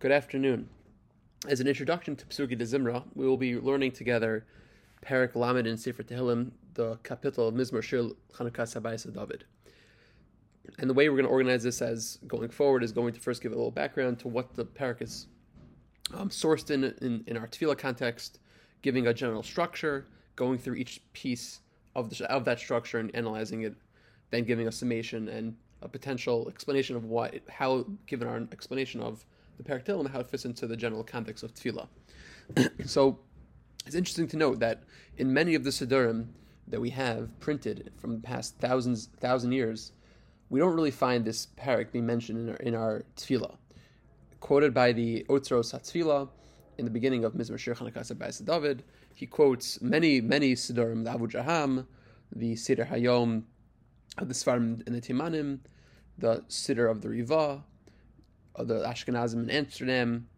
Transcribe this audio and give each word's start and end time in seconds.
Good 0.00 0.12
afternoon. 0.12 0.66
As 1.46 1.60
an 1.60 1.66
introduction 1.66 2.16
to 2.16 2.24
Psuki 2.24 2.56
de 2.56 2.64
Zimra, 2.64 3.04
we 3.14 3.26
will 3.26 3.36
be 3.36 3.58
learning 3.58 3.92
together 3.92 4.46
Perik 5.04 5.36
Lamed 5.36 5.66
in 5.66 5.76
Sefer 5.76 6.02
Tehillim, 6.02 6.52
the 6.72 6.96
kapitel 7.04 7.48
of 7.48 7.52
Mizmor 7.52 7.82
Shir 7.82 8.04
Chanukas 8.32 8.80
Habayis 8.80 9.12
David. 9.12 9.44
And 10.78 10.88
the 10.88 10.94
way 10.94 11.10
we're 11.10 11.16
going 11.16 11.26
to 11.26 11.30
organize 11.30 11.62
this 11.62 11.82
as 11.82 12.18
going 12.26 12.48
forward 12.48 12.82
is 12.82 12.92
going 12.92 13.12
to 13.12 13.20
first 13.20 13.42
give 13.42 13.52
a 13.52 13.54
little 13.54 13.70
background 13.70 14.18
to 14.20 14.28
what 14.28 14.54
the 14.54 14.64
Perik 14.64 15.02
is 15.02 15.26
um, 16.14 16.30
sourced 16.30 16.70
in, 16.70 16.84
in, 17.02 17.22
in 17.26 17.36
our 17.36 17.46
Tefillah 17.46 17.76
context, 17.76 18.38
giving 18.80 19.08
a 19.08 19.12
general 19.12 19.42
structure, 19.42 20.06
going 20.34 20.56
through 20.56 20.76
each 20.76 21.02
piece 21.12 21.60
of, 21.94 22.08
the, 22.08 22.32
of 22.32 22.46
that 22.46 22.58
structure 22.58 23.00
and 23.00 23.14
analyzing 23.14 23.64
it, 23.64 23.74
then 24.30 24.44
giving 24.44 24.66
a 24.66 24.72
summation 24.72 25.28
and 25.28 25.54
a 25.82 25.88
potential 25.88 26.48
explanation 26.48 26.96
of 26.96 27.04
what, 27.04 27.34
how, 27.50 27.84
given 28.06 28.26
our 28.26 28.38
explanation 28.50 29.02
of 29.02 29.26
the 29.62 29.70
Perik 29.70 29.84
Tehillim, 29.84 30.10
how 30.10 30.20
it 30.20 30.28
fits 30.28 30.44
into 30.44 30.66
the 30.66 30.76
general 30.76 31.04
context 31.04 31.44
of 31.44 31.54
Tefillah. 31.54 31.88
so 32.86 33.18
it's 33.86 33.94
interesting 33.94 34.28
to 34.28 34.36
note 34.36 34.60
that 34.60 34.82
in 35.16 35.32
many 35.32 35.54
of 35.54 35.64
the 35.64 35.70
Siddurim 35.70 36.28
that 36.68 36.80
we 36.80 36.90
have 36.90 37.38
printed 37.40 37.92
from 37.96 38.14
the 38.14 38.20
past 38.20 38.56
thousands, 38.58 39.08
thousand 39.18 39.52
years, 39.52 39.92
we 40.48 40.60
don't 40.60 40.74
really 40.74 40.90
find 40.90 41.24
this 41.24 41.48
parak 41.56 41.92
being 41.92 42.06
mentioned 42.06 42.38
in 42.38 42.48
our, 42.50 42.56
in 42.56 42.74
our 42.74 43.04
tefillah. 43.16 43.56
Quoted 44.40 44.72
by 44.72 44.92
the 44.92 45.24
Otzros 45.28 45.74
HaTefillah 45.74 46.28
in 46.78 46.84
the 46.84 46.90
beginning 46.90 47.24
of 47.24 47.34
Mizmor 47.34 47.58
Shir 47.58 47.74
Chanukah 47.74 48.10
Bayis 48.14 48.44
David, 48.44 48.82
he 49.14 49.26
quotes 49.26 49.80
many, 49.82 50.20
many 50.20 50.54
Siddurim, 50.54 51.04
the 51.04 51.10
Abudraham, 51.10 51.86
the 52.34 52.56
Seder 52.56 52.86
Hayom, 52.86 53.42
the 54.16 54.34
Svarim 54.34 54.86
and 54.86 54.94
the 54.94 55.00
Timanim, 55.00 55.58
the 56.16 56.42
Siddur 56.48 56.90
of 56.90 57.02
the 57.02 57.08
Riva, 57.08 57.62
the 58.58 58.82
Ashkenazim 58.84 59.42
in 59.44 59.50
Amsterdam, 59.50 60.28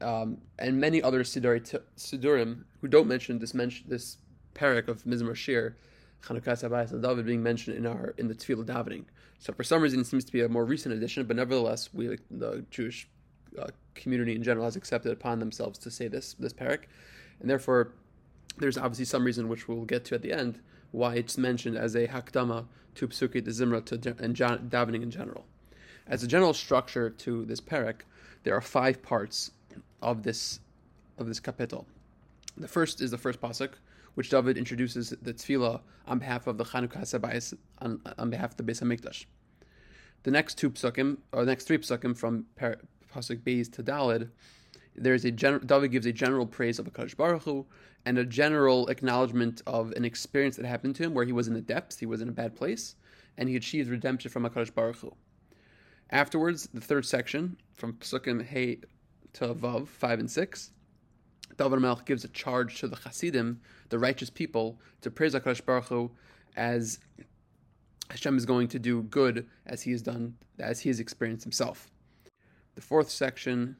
um, 0.00 0.38
and 0.58 0.80
many 0.80 1.02
other 1.02 1.22
Siddurim 1.22 2.64
who 2.80 2.88
don't 2.88 3.06
mention 3.06 3.38
this 3.38 3.54
mention 3.54 3.86
this 3.88 4.18
parak 4.54 4.88
of 4.88 5.04
Mizmor 5.04 5.34
Shir, 5.34 5.76
Chanukas 6.22 6.68
Habayis 6.68 7.00
David 7.00 7.26
being 7.26 7.42
mentioned 7.42 7.76
in 7.76 7.86
our 7.86 8.14
in 8.18 8.28
the 8.28 8.34
Tefillah 8.34 8.64
davening. 8.64 9.04
So 9.38 9.52
for 9.52 9.64
some 9.64 9.82
reason 9.82 10.00
it 10.00 10.06
seems 10.06 10.24
to 10.24 10.32
be 10.32 10.42
a 10.42 10.48
more 10.48 10.64
recent 10.64 10.94
addition, 10.94 11.24
but 11.26 11.36
nevertheless 11.36 11.90
we 11.92 12.18
the 12.30 12.64
Jewish 12.70 13.08
uh, 13.58 13.68
community 13.94 14.34
in 14.34 14.42
general 14.42 14.64
has 14.64 14.76
accepted 14.76 15.12
upon 15.12 15.38
themselves 15.38 15.78
to 15.80 15.90
say 15.90 16.08
this 16.08 16.34
this 16.34 16.52
parak, 16.52 16.84
and 17.40 17.48
therefore 17.48 17.92
there's 18.58 18.76
obviously 18.76 19.04
some 19.04 19.24
reason 19.24 19.48
which 19.48 19.68
we'll 19.68 19.84
get 19.84 20.04
to 20.06 20.14
at 20.14 20.22
the 20.22 20.32
end 20.32 20.60
why 20.90 21.14
it's 21.14 21.38
mentioned 21.38 21.76
as 21.76 21.94
a 21.94 22.06
hakdama 22.06 22.66
to 22.94 23.08
Psuki 23.08 23.42
de 23.42 23.50
Zimra 23.50 23.84
to 23.86 23.94
and 24.18 24.36
davening 24.36 25.02
in 25.02 25.10
general. 25.10 25.46
As 26.06 26.22
a 26.22 26.26
general 26.26 26.52
structure 26.52 27.10
to 27.10 27.44
this 27.44 27.60
parak, 27.60 28.02
there 28.42 28.54
are 28.54 28.60
five 28.60 29.02
parts 29.02 29.52
of 30.00 30.22
this 30.22 30.60
of 31.18 31.26
this 31.26 31.40
kapitel. 31.40 31.84
The 32.56 32.68
first 32.68 33.00
is 33.00 33.10
the 33.10 33.18
first 33.18 33.40
pasuk, 33.40 33.74
which 34.14 34.30
David 34.30 34.58
introduces 34.58 35.10
the 35.10 35.32
tefillah 35.32 35.80
on 36.06 36.18
behalf 36.18 36.46
of 36.46 36.58
the 36.58 36.64
Chanukas 36.64 37.18
Habayis 37.18 37.54
on, 37.78 38.00
on 38.18 38.30
behalf 38.30 38.50
of 38.52 38.56
the 38.56 38.62
Beis 38.62 38.82
Hamikdash. 38.82 39.26
The 40.24 40.30
next 40.30 40.58
two 40.58 40.70
psukim, 40.70 41.18
or 41.32 41.44
the 41.44 41.50
next 41.50 41.64
three 41.64 41.78
psukim 41.78 42.16
from 42.16 42.46
par, 42.56 42.78
pasuk 43.14 43.40
Beis 43.40 43.70
to 43.72 43.82
Dalid, 43.82 44.28
there's 44.94 45.24
a 45.24 45.30
gen- 45.30 45.60
David 45.64 45.92
gives 45.92 46.06
a 46.06 46.12
general 46.12 46.46
praise 46.46 46.78
of 46.78 46.86
Hakadosh 46.86 47.16
Baruch 47.16 47.42
Hu 47.42 47.66
and 48.04 48.18
a 48.18 48.24
general 48.24 48.88
acknowledgement 48.88 49.62
of 49.66 49.92
an 49.92 50.04
experience 50.04 50.56
that 50.56 50.66
happened 50.66 50.96
to 50.96 51.04
him 51.04 51.14
where 51.14 51.24
he 51.24 51.32
was 51.32 51.48
in 51.48 51.54
the 51.54 51.60
depths, 51.60 51.98
he 51.98 52.06
was 52.06 52.20
in 52.20 52.28
a 52.28 52.32
bad 52.32 52.54
place, 52.56 52.96
and 53.38 53.48
he 53.48 53.56
achieved 53.56 53.88
redemption 53.88 54.30
from 54.30 54.44
Hakadosh 54.44 54.74
Baruch 54.74 54.96
Hu. 54.96 55.14
Afterwards, 56.12 56.68
the 56.74 56.80
third 56.82 57.06
section 57.06 57.56
from 57.72 57.94
psukim 57.94 58.44
Hey 58.44 58.80
to 59.32 59.54
Vav 59.54 59.88
five 59.88 60.20
and 60.20 60.30
six, 60.30 60.70
David 61.56 61.78
Melch 61.78 62.04
gives 62.04 62.22
a 62.22 62.28
charge 62.28 62.80
to 62.80 62.86
the 62.86 62.96
Hasidim, 62.96 63.62
the 63.88 63.98
righteous 63.98 64.28
people, 64.28 64.78
to 65.00 65.10
praise 65.10 65.32
Hakadosh 65.34 65.64
Baruch 65.64 65.86
Hu 65.88 66.10
as 66.54 66.98
Hashem 68.10 68.36
is 68.36 68.44
going 68.44 68.68
to 68.68 68.78
do 68.78 69.04
good 69.04 69.48
as 69.64 69.80
he 69.80 69.90
has 69.92 70.02
done, 70.02 70.36
as 70.58 70.80
he 70.80 70.90
has 70.90 71.00
experienced 71.00 71.44
himself. 71.44 71.90
The 72.74 72.82
fourth 72.82 73.08
section 73.08 73.76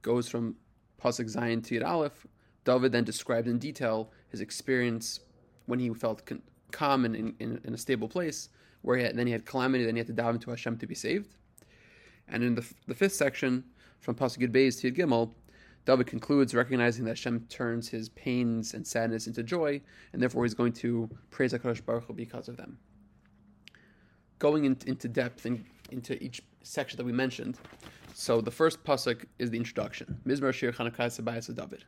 goes 0.00 0.30
from 0.30 0.56
Pasuk 0.98 1.30
Zayin 1.30 1.62
to 1.66 1.78
Yud 1.78 1.86
Aleph. 1.86 2.26
David 2.64 2.92
then 2.92 3.04
describes 3.04 3.48
in 3.48 3.58
detail 3.58 4.12
his 4.30 4.40
experience 4.40 5.20
when 5.66 5.78
he 5.78 5.90
felt 5.90 6.24
con- 6.24 6.42
calm 6.70 7.04
and 7.04 7.14
in, 7.14 7.34
in, 7.38 7.60
in, 7.64 7.74
a 7.74 7.78
stable 7.78 8.08
place, 8.08 8.48
where 8.80 8.96
he 8.96 9.04
had, 9.04 9.14
then 9.14 9.26
he 9.26 9.32
had 9.32 9.44
calamity, 9.44 9.84
then 9.84 9.94
he 9.94 10.00
had 10.00 10.06
to 10.06 10.14
dive 10.14 10.34
into 10.34 10.48
Hashem 10.48 10.78
to 10.78 10.86
be 10.86 10.94
saved. 10.94 11.36
And 12.28 12.42
in 12.42 12.54
the, 12.54 12.66
the 12.86 12.94
fifth 12.94 13.14
section, 13.14 13.64
from 14.00 14.14
Pasuk 14.14 14.50
Beis 14.50 14.80
to 14.80 14.92
Gimel, 14.92 15.30
David 15.84 16.08
concludes 16.08 16.54
recognizing 16.54 17.04
that 17.04 17.12
Hashem 17.12 17.46
turns 17.48 17.88
his 17.88 18.08
pains 18.10 18.74
and 18.74 18.86
sadness 18.86 19.26
into 19.26 19.42
joy, 19.42 19.80
and 20.12 20.20
therefore 20.20 20.44
he's 20.44 20.54
going 20.54 20.72
to 20.74 21.08
praise 21.30 21.52
HaKadosh 21.52 21.84
Baruch 21.84 22.04
Hu 22.04 22.12
because 22.12 22.48
of 22.48 22.56
them. 22.56 22.78
Going 24.38 24.64
in, 24.64 24.76
into 24.86 25.08
depth 25.08 25.46
in, 25.46 25.64
into 25.90 26.22
each 26.22 26.42
section 26.62 26.96
that 26.96 27.04
we 27.04 27.12
mentioned, 27.12 27.58
so 28.14 28.40
the 28.40 28.50
first 28.50 28.82
pasuk 28.82 29.26
is 29.38 29.50
the 29.50 29.58
introduction. 29.58 30.20
Mizmor 30.26 30.52
Shir 30.52 30.72
Chanukas 30.72 31.20
Habayis 31.20 31.54
David. 31.54 31.84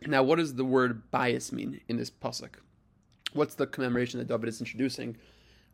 now, 0.06 0.22
what 0.22 0.36
does 0.36 0.54
the 0.54 0.64
word 0.64 1.10
bias 1.10 1.52
mean 1.52 1.80
in 1.88 1.96
this 1.96 2.10
pasuk? 2.10 2.54
What's 3.32 3.54
the 3.54 3.66
commemoration 3.66 4.18
that 4.18 4.28
David 4.28 4.48
is 4.48 4.60
introducing 4.60 5.16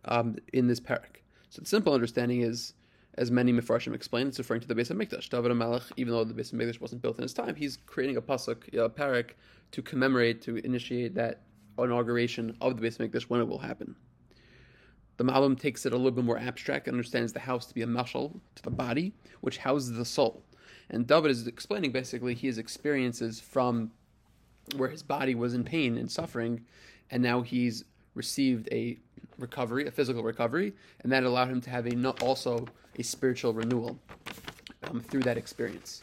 um, 0.05 0.37
in 0.53 0.67
this 0.67 0.81
parak? 0.81 1.23
So 1.50 1.61
the 1.61 1.69
simple 1.69 1.93
understanding 1.93 2.43
is 2.43 2.75
as 3.19 3.33
many 3.33 3.53
Mefarshim 3.53 3.95
explain, 3.95 4.29
it's 4.29 4.39
referring 4.39 4.61
to 4.61 4.69
the 4.69 4.75
Beis 4.77 4.93
Hamikdash. 4.93 5.29
David 5.29 5.53
Melech, 5.53 5.83
even 5.97 6.12
though 6.15 6.23
the 6.23 6.33
Beis 6.33 6.53
Hamikdash 6.53 6.81
wasn't 6.81 7.03
built 7.03 7.19
in 7.19 7.23
his 7.23 7.34
time, 7.34 7.56
he's 7.56 7.77
creating 7.77 8.17
a 8.17 8.23
pasuk, 8.23 8.69
a 8.73 8.89
parak, 8.89 9.31
to 9.73 9.83
commemorate, 9.83 10.41
to 10.43 10.56
initiate 10.59 11.15
that 11.17 11.43
inauguration 11.79 12.56
of 12.61 12.81
the 12.81 12.87
Beis 12.87 12.97
Hamikdash 12.97 13.25
when 13.25 13.41
it 13.41 13.49
will 13.49 13.59
happen. 13.59 13.97
The 15.17 15.25
Malbim 15.25 15.59
takes 15.59 15.84
it 15.84 15.93
a 15.93 15.97
little 15.97 16.12
bit 16.12 16.25
more 16.25 16.39
abstract 16.39 16.87
and 16.87 16.95
understands 16.95 17.33
the 17.33 17.41
house 17.41 17.67
to 17.67 17.75
be 17.75 17.83
a 17.83 17.87
mashal 17.87 18.41
to 18.55 18.62
the 18.62 18.71
body, 18.71 19.12
which 19.41 19.59
houses 19.59 19.97
the 19.97 20.05
soul. 20.05 20.45
And 20.89 21.06
David 21.06 21.33
is 21.33 21.47
explaining 21.49 21.91
basically 21.91 22.35
his 22.35 22.56
experiences 22.56 23.41
from 23.41 23.91
where 24.77 24.91
his 24.91 25.03
body 25.03 25.35
was 25.35 25.55
in 25.55 25.65
pain 25.65 25.99
and 25.99 26.09
suffering, 26.09 26.65
and 27.11 27.21
now 27.21 27.43
he's 27.43 27.85
received 28.19 28.69
a 28.71 28.99
recovery, 29.39 29.87
a 29.87 29.91
physical 29.91 30.23
recovery, 30.23 30.75
and 31.03 31.12
that 31.12 31.23
allowed 31.23 31.49
him 31.49 31.61
to 31.62 31.71
have 31.71 31.87
a 31.87 32.11
also 32.21 32.67
a 32.97 33.03
spiritual 33.03 33.55
renewal 33.55 33.99
um, 34.83 35.01
through 35.01 35.23
that 35.23 35.39
experience. 35.39 36.03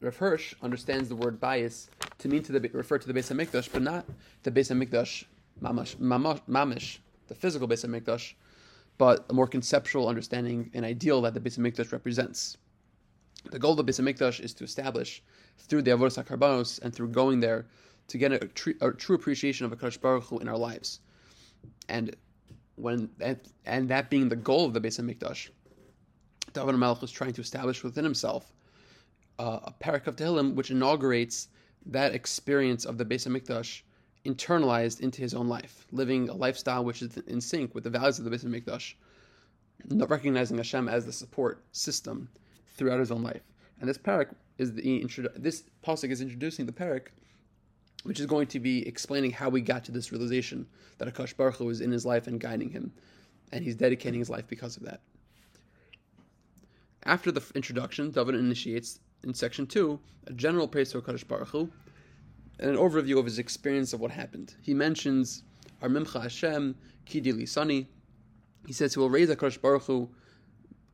Rav 0.00 0.16
Hirsch 0.16 0.54
understands 0.62 1.08
the 1.08 1.16
word 1.16 1.38
bias 1.38 1.90
to 2.18 2.28
mean 2.28 2.42
to 2.44 2.52
the, 2.52 2.68
refer 2.72 2.98
to 2.98 3.06
the 3.06 3.12
Beis 3.12 3.30
Hamikdash, 3.32 3.70
but 3.70 3.82
not 3.82 4.06
the 4.42 4.50
Beis 4.50 4.70
Hamikdash 4.72 5.24
mamash, 5.62 5.96
mamash, 5.96 6.40
mamish, 6.48 6.98
the 7.26 7.34
physical 7.34 7.68
Beis 7.68 7.84
Hamikdash, 7.84 8.34
but 8.96 9.26
a 9.28 9.32
more 9.32 9.46
conceptual 9.46 10.08
understanding 10.08 10.70
and 10.72 10.84
ideal 10.84 11.20
that 11.22 11.34
the 11.34 11.40
Beis 11.40 11.58
Hamikdash 11.58 11.92
represents. 11.92 12.56
The 13.50 13.58
goal 13.58 13.78
of 13.78 13.84
the 13.84 13.92
Beis 13.92 14.00
Hamikdash 14.00 14.40
is 14.40 14.54
to 14.54 14.64
establish 14.64 15.22
through 15.58 15.82
the 15.82 15.90
Avodah 15.90 16.24
Karbanos 16.24 16.80
and 16.80 16.94
through 16.94 17.08
going 17.08 17.40
there 17.40 17.66
to 18.08 18.18
get 18.18 18.32
a, 18.32 18.44
a 18.80 18.92
true 18.92 19.14
appreciation 19.14 19.66
of 19.66 19.72
Hakadosh 19.72 20.00
Baruch 20.00 20.24
Hu 20.24 20.38
in 20.38 20.48
our 20.48 20.56
lives, 20.56 21.00
and 21.88 22.14
when 22.76 23.10
that, 23.18 23.46
and 23.66 23.88
that 23.88 24.10
being 24.10 24.28
the 24.28 24.36
goal 24.36 24.64
of 24.66 24.72
the 24.72 24.80
Beis 24.80 25.00
Hamikdash, 25.00 25.50
David 26.52 26.76
Melech 26.76 27.02
is 27.02 27.10
trying 27.10 27.32
to 27.32 27.40
establish 27.40 27.82
within 27.82 28.04
himself 28.04 28.52
uh, 29.38 29.60
a 29.64 29.72
parak 29.72 30.06
of 30.06 30.16
Tehillim 30.16 30.54
which 30.54 30.70
inaugurates 30.70 31.48
that 31.86 32.14
experience 32.14 32.84
of 32.84 32.98
the 32.98 33.04
Beis 33.04 33.26
Hamikdash 33.26 33.82
internalized 34.24 35.00
into 35.00 35.20
his 35.20 35.34
own 35.34 35.48
life, 35.48 35.86
living 35.92 36.28
a 36.28 36.34
lifestyle 36.34 36.84
which 36.84 37.02
is 37.02 37.16
in 37.26 37.40
sync 37.40 37.74
with 37.74 37.84
the 37.84 37.90
values 37.90 38.18
of 38.18 38.24
the 38.24 38.30
Beis 38.30 38.44
Hamikdash, 38.44 38.94
recognizing 40.08 40.56
Hashem 40.56 40.88
as 40.88 41.06
the 41.06 41.12
support 41.12 41.62
system 41.72 42.28
throughout 42.76 43.00
his 43.00 43.10
own 43.10 43.22
life. 43.22 43.42
And 43.80 43.88
this 43.88 43.98
parak 43.98 44.34
is 44.58 44.72
the 44.72 45.04
this 45.36 45.64
pasuk 45.84 46.10
is 46.10 46.20
introducing 46.20 46.66
the 46.66 46.72
parak 46.72 47.08
which 48.04 48.20
is 48.20 48.26
going 48.26 48.46
to 48.46 48.60
be 48.60 48.86
explaining 48.86 49.30
how 49.30 49.48
we 49.48 49.60
got 49.60 49.84
to 49.84 49.92
this 49.92 50.12
realization 50.12 50.66
that 50.98 51.12
Akash 51.12 51.36
Baruch 51.36 51.56
Hu 51.56 51.68
is 51.70 51.80
in 51.80 51.90
his 51.90 52.06
life 52.06 52.26
and 52.26 52.40
guiding 52.40 52.70
him, 52.70 52.92
and 53.52 53.64
he's 53.64 53.76
dedicating 53.76 54.20
his 54.20 54.30
life 54.30 54.46
because 54.46 54.76
of 54.76 54.84
that. 54.84 55.00
After 57.04 57.32
the 57.32 57.42
introduction, 57.54 58.10
David 58.10 58.34
initiates 58.34 59.00
in 59.24 59.34
section 59.34 59.66
two 59.66 59.98
a 60.26 60.32
general 60.32 60.68
praise 60.68 60.90
to 60.92 61.00
Akash 61.00 61.26
Baruch 61.26 61.48
Hu 61.48 61.70
and 62.58 62.70
an 62.70 62.76
overview 62.76 63.18
of 63.18 63.24
his 63.24 63.38
experience 63.38 63.92
of 63.92 64.00
what 64.00 64.10
happened. 64.10 64.54
He 64.62 64.74
mentions 64.74 65.42
our 65.80 65.88
Aromimcha 65.88 66.22
Hashem 66.22 66.74
Ki 67.06 67.20
Dilisani. 67.20 67.86
He 68.66 68.72
says 68.72 68.94
he 68.94 69.00
will 69.00 69.10
raise 69.10 69.30
Akash 69.30 69.60
Baruch 69.60 69.84
Hu 69.84 70.10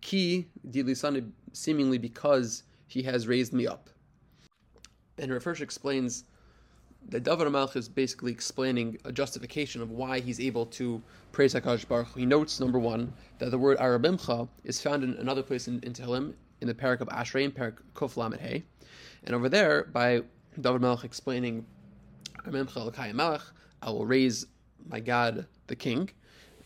Ki 0.00 0.46
Dilisani 0.70 1.30
seemingly 1.52 1.98
because 1.98 2.62
he 2.86 3.02
has 3.02 3.26
raised 3.26 3.52
me 3.52 3.66
up. 3.66 3.88
And 5.18 5.32
Rav 5.32 5.42
Hirsch 5.42 5.60
explains 5.60 6.24
the 7.08 7.20
David 7.20 7.48
Malch 7.48 7.76
is 7.76 7.88
basically 7.88 8.32
explaining 8.32 8.98
a 9.04 9.12
justification 9.12 9.82
of 9.82 9.90
why 9.90 10.20
he's 10.20 10.40
able 10.40 10.66
to 10.66 11.02
praise 11.32 11.54
Hakadosh 11.54 11.86
Baruch. 11.86 12.16
He 12.16 12.26
notes 12.26 12.60
number 12.60 12.78
one 12.78 13.12
that 13.38 13.50
the 13.50 13.58
word 13.58 13.78
Aromimcha 13.78 14.48
is 14.64 14.80
found 14.80 15.04
in 15.04 15.14
another 15.14 15.42
place 15.42 15.68
in, 15.68 15.80
in 15.82 15.92
Tehillim 15.92 16.32
in 16.60 16.68
the 16.68 16.74
parak 16.74 17.00
of 17.00 17.08
Ashrei 17.08 17.44
and 17.44 17.54
parak 17.54 17.76
Kuf 17.94 18.16
Lamed. 18.16 18.62
And 19.24 19.34
over 19.34 19.48
there, 19.48 19.84
by 19.84 20.22
David 20.60 20.80
Melech 20.80 21.04
explaining, 21.04 21.66
aromimcha, 22.46 23.42
I 23.82 23.90
will 23.90 24.06
raise 24.06 24.46
my 24.88 25.00
God, 25.00 25.46
the 25.66 25.76
King. 25.76 26.10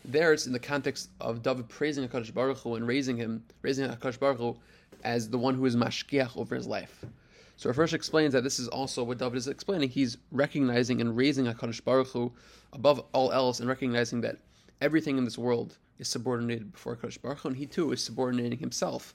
There, 0.05 0.31
it's 0.31 0.47
in 0.47 0.53
the 0.53 0.59
context 0.59 1.09
of 1.19 1.43
David 1.43 1.67
praising 1.67 2.07
Hakadosh 2.07 2.33
Baruch 2.33 2.59
Hu 2.59 2.75
and 2.75 2.87
raising 2.87 3.17
him, 3.17 3.43
raising 3.61 3.89
Hakadosh 3.89 4.19
Baruch 4.19 4.37
Hu 4.37 4.57
as 5.03 5.29
the 5.29 5.37
one 5.37 5.55
who 5.55 5.65
is 5.65 5.75
mashkiach 5.75 6.37
over 6.37 6.55
his 6.55 6.67
life. 6.67 7.05
So 7.59 7.73
Hirsch 7.73 7.91
explains 7.91 8.31
that 8.31 8.45
this 8.45 8.57
is 8.57 8.69
also 8.69 9.03
what 9.03 9.17
David 9.17 9.35
is 9.35 9.49
explaining. 9.49 9.89
He's 9.89 10.15
recognizing 10.31 11.01
and 11.01 11.17
raising 11.17 11.43
Hakadosh 11.43 11.83
Baruch 11.83 12.07
Hu 12.07 12.31
above 12.71 13.03
all 13.11 13.33
else, 13.33 13.59
and 13.59 13.67
recognizing 13.67 14.21
that 14.21 14.37
everything 14.79 15.17
in 15.17 15.25
this 15.25 15.37
world 15.37 15.77
is 15.97 16.07
subordinated 16.07 16.71
before 16.71 16.95
Hakadosh 16.95 17.21
Baruch 17.21 17.39
Hu, 17.39 17.49
and 17.49 17.57
he 17.57 17.65
too 17.65 17.91
is 17.91 18.01
subordinating 18.01 18.59
himself 18.59 19.13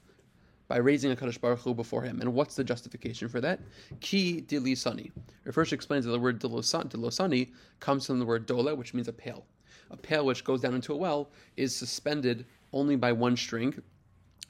by 0.68 0.76
raising 0.76 1.10
Hakadosh 1.16 1.40
Baruch 1.40 1.60
Hu 1.60 1.72
before 1.72 2.02
him. 2.02 2.20
And 2.20 2.34
what's 2.34 2.54
the 2.54 2.62
justification 2.62 3.30
for 3.30 3.40
that? 3.40 3.60
Ki 4.00 4.44
dilisani. 4.46 5.10
Hirsch 5.50 5.72
explains 5.72 6.04
that 6.04 6.10
the 6.10 6.20
word 6.20 6.38
dilosani 6.38 7.48
comes 7.80 8.04
from 8.06 8.18
the 8.18 8.26
word 8.26 8.44
dole, 8.44 8.76
which 8.76 8.92
means 8.92 9.08
a 9.08 9.12
pail. 9.14 9.46
A 9.90 9.96
pail 9.96 10.26
which 10.26 10.44
goes 10.44 10.60
down 10.60 10.74
into 10.74 10.92
a 10.92 10.98
well 10.98 11.30
is 11.56 11.74
suspended 11.74 12.44
only 12.74 12.96
by 12.96 13.10
one 13.10 13.38
string, 13.38 13.82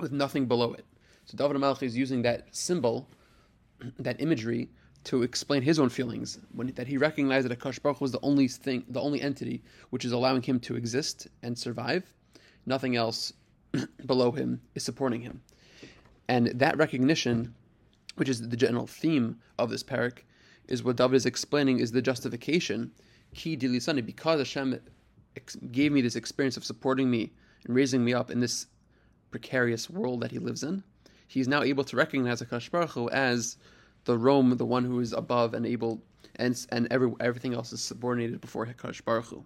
with 0.01 0.11
nothing 0.11 0.47
below 0.47 0.73
it. 0.73 0.85
So 1.27 1.37
David 1.37 1.59
Malach 1.59 1.85
is 1.85 1.97
using 1.97 2.23
that 2.23 2.49
symbol, 2.51 3.09
that 3.99 4.21
imagery, 4.21 4.69
to 5.05 5.23
explain 5.23 5.63
his 5.63 5.79
own 5.79 5.91
feelings 5.91 6.39
when 6.53 6.69
that 6.69 6.89
he 6.89 6.97
recognized 6.97 7.49
that 7.49 7.59
Akash 7.59 7.81
Baruch 7.81 8.01
was 8.01 8.13
the 8.13 8.21
only 8.23 8.49
thing, 8.49 8.85
the 8.89 9.01
only 9.01 9.21
entity 9.21 9.63
which 9.91 10.05
is 10.05 10.13
allowing 10.13 10.43
him 10.43 10.59
to 10.61 10.77
exist 10.77 11.29
and 11.43 11.57
survive. 11.57 12.13
Nothing 12.67 12.97
else 12.97 13.33
below 14.07 14.33
him 14.33 14.63
is 14.75 14.83
supporting 14.83 15.21
him, 15.21 15.43
and 16.29 16.47
that 16.47 16.79
recognition, 16.79 17.55
which 18.17 18.31
is 18.31 18.49
the 18.49 18.57
general 18.57 18.87
theme 18.87 19.39
of 19.59 19.69
this 19.69 19.83
parak, 19.83 20.21
is 20.69 20.83
what 20.83 20.97
David 20.97 21.17
is 21.17 21.27
explaining 21.27 21.79
is 21.79 21.93
the 21.93 22.01
justification. 22.01 22.91
Ki 23.35 23.57
dilisani 23.57 24.05
because 24.05 24.41
Hashem 24.41 24.81
gave 25.71 25.93
me 25.93 26.01
this 26.01 26.17
experience 26.17 26.57
of 26.57 26.65
supporting 26.65 27.11
me 27.11 27.33
and 27.67 27.75
raising 27.75 28.03
me 28.03 28.15
up 28.15 28.31
in 28.31 28.41
this 28.41 28.69
precarious 29.31 29.91
world 29.91 30.21
that 30.23 30.31
He 30.31 30.39
lives 30.39 30.63
in 30.63 30.83
he's 31.27 31.49
now 31.49 31.63
able 31.63 31.85
to 31.85 31.97
recognize 31.97 32.43
Akash 32.43 32.71
Baruch 32.71 32.91
Hu 32.91 33.09
as 33.11 33.57
the 34.05 34.17
Rome, 34.17 34.57
the 34.57 34.67
one 34.67 34.85
who 34.85 35.01
is 35.01 35.13
above 35.13 35.55
and 35.55 35.67
able, 35.67 36.03
and 36.37 36.67
and 36.71 36.89
every, 36.91 37.13
everything 37.21 37.55
else 37.55 37.73
is 37.73 37.81
subordinated 37.81 38.41
before 38.41 38.67
Hakadosh 38.67 39.05
Baruch 39.05 39.27
Hu. 39.27 39.45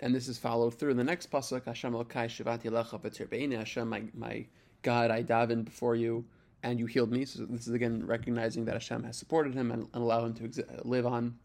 And 0.00 0.14
this 0.14 0.28
is 0.28 0.38
followed 0.38 0.74
through 0.74 0.92
in 0.92 0.96
the 0.96 1.04
next 1.04 1.30
pasuk. 1.30 1.66
Hashem 1.66 1.92
Elkai 1.92 2.26
Shivati 2.26 2.70
Lecha 2.70 3.58
Hashem, 3.58 3.88
my 3.88 4.02
my 4.14 4.46
God, 4.82 5.10
I 5.10 5.22
daven 5.22 5.64
before 5.64 5.94
you, 5.94 6.24
and 6.62 6.78
you 6.78 6.86
healed 6.86 7.10
me. 7.10 7.24
So 7.24 7.44
this 7.44 7.66
is 7.66 7.74
again 7.74 8.06
recognizing 8.06 8.64
that 8.64 8.74
Hashem 8.74 9.04
has 9.04 9.16
supported 9.16 9.54
him 9.54 9.70
and, 9.70 9.88
and 9.92 10.02
allowed 10.02 10.24
him 10.24 10.34
to 10.34 10.42
exi- 10.44 10.78
uh, 10.78 10.82
live 10.84 11.06
on. 11.06 11.36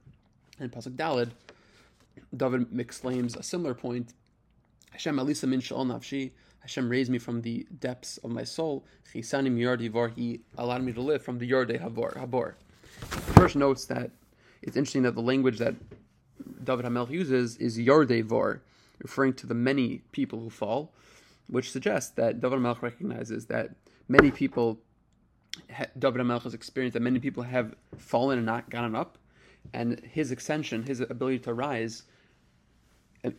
And 0.60 0.72
pasuk 0.72 0.96
Dalid, 0.96 1.32
David 2.36 2.80
exclaims 2.80 3.36
a 3.36 3.44
similar 3.44 3.74
point. 3.74 4.14
Hashem 4.92 5.20
Elisa 5.20 5.48
Min 5.48 5.60
Shal 5.60 5.86
Nafshi. 5.86 6.32
Hashem 6.66 6.90
raised 6.90 7.12
me 7.12 7.20
from 7.20 7.44
the 7.44 7.68
depths 7.80 8.18
of 8.24 8.32
my 8.32 8.44
soul. 8.44 8.84
Chisanim 9.14 9.56
Yardivar, 9.56 10.12
He 10.16 10.42
allowed 10.58 10.82
me 10.82 10.94
to 10.94 11.02
live 11.02 11.22
from 11.22 11.38
the 11.38 11.48
Yardei 11.48 11.80
Habor. 11.80 12.18
Habor. 12.18 12.56
Hirsch 13.36 13.54
notes 13.54 13.86
that 13.86 14.10
it's 14.64 14.76
interesting 14.76 15.04
that 15.04 15.14
the 15.14 15.22
language 15.22 15.60
that 15.60 15.76
David 16.64 16.86
Hamel 16.86 17.12
uses 17.12 17.56
is 17.58 17.78
Yardei 17.78 18.24
Vor, 18.24 18.64
referring 18.98 19.34
to 19.34 19.46
the 19.46 19.54
many 19.54 20.02
people 20.12 20.40
who 20.40 20.50
fall, 20.50 20.92
which 21.46 21.72
suggests 21.72 22.10
that 22.16 22.42
David 22.42 22.56
Hamel 22.56 22.80
recognizes 22.82 23.46
that 23.46 23.76
many 24.08 24.32
people, 24.32 24.80
David 26.00 26.18
Hamel 26.18 26.40
has 26.40 26.56
experienced 26.56 26.96
that 26.96 27.02
many 27.04 27.20
people 27.20 27.44
have 27.44 27.76
fallen 27.96 28.40
and 28.40 28.46
not 28.48 28.72
gotten 28.72 28.96
up, 28.96 29.20
and 29.72 30.00
his 30.00 30.32
ascension, 30.32 30.82
his 30.82 31.00
ability 31.00 31.38
to 31.40 31.54
rise 31.54 32.06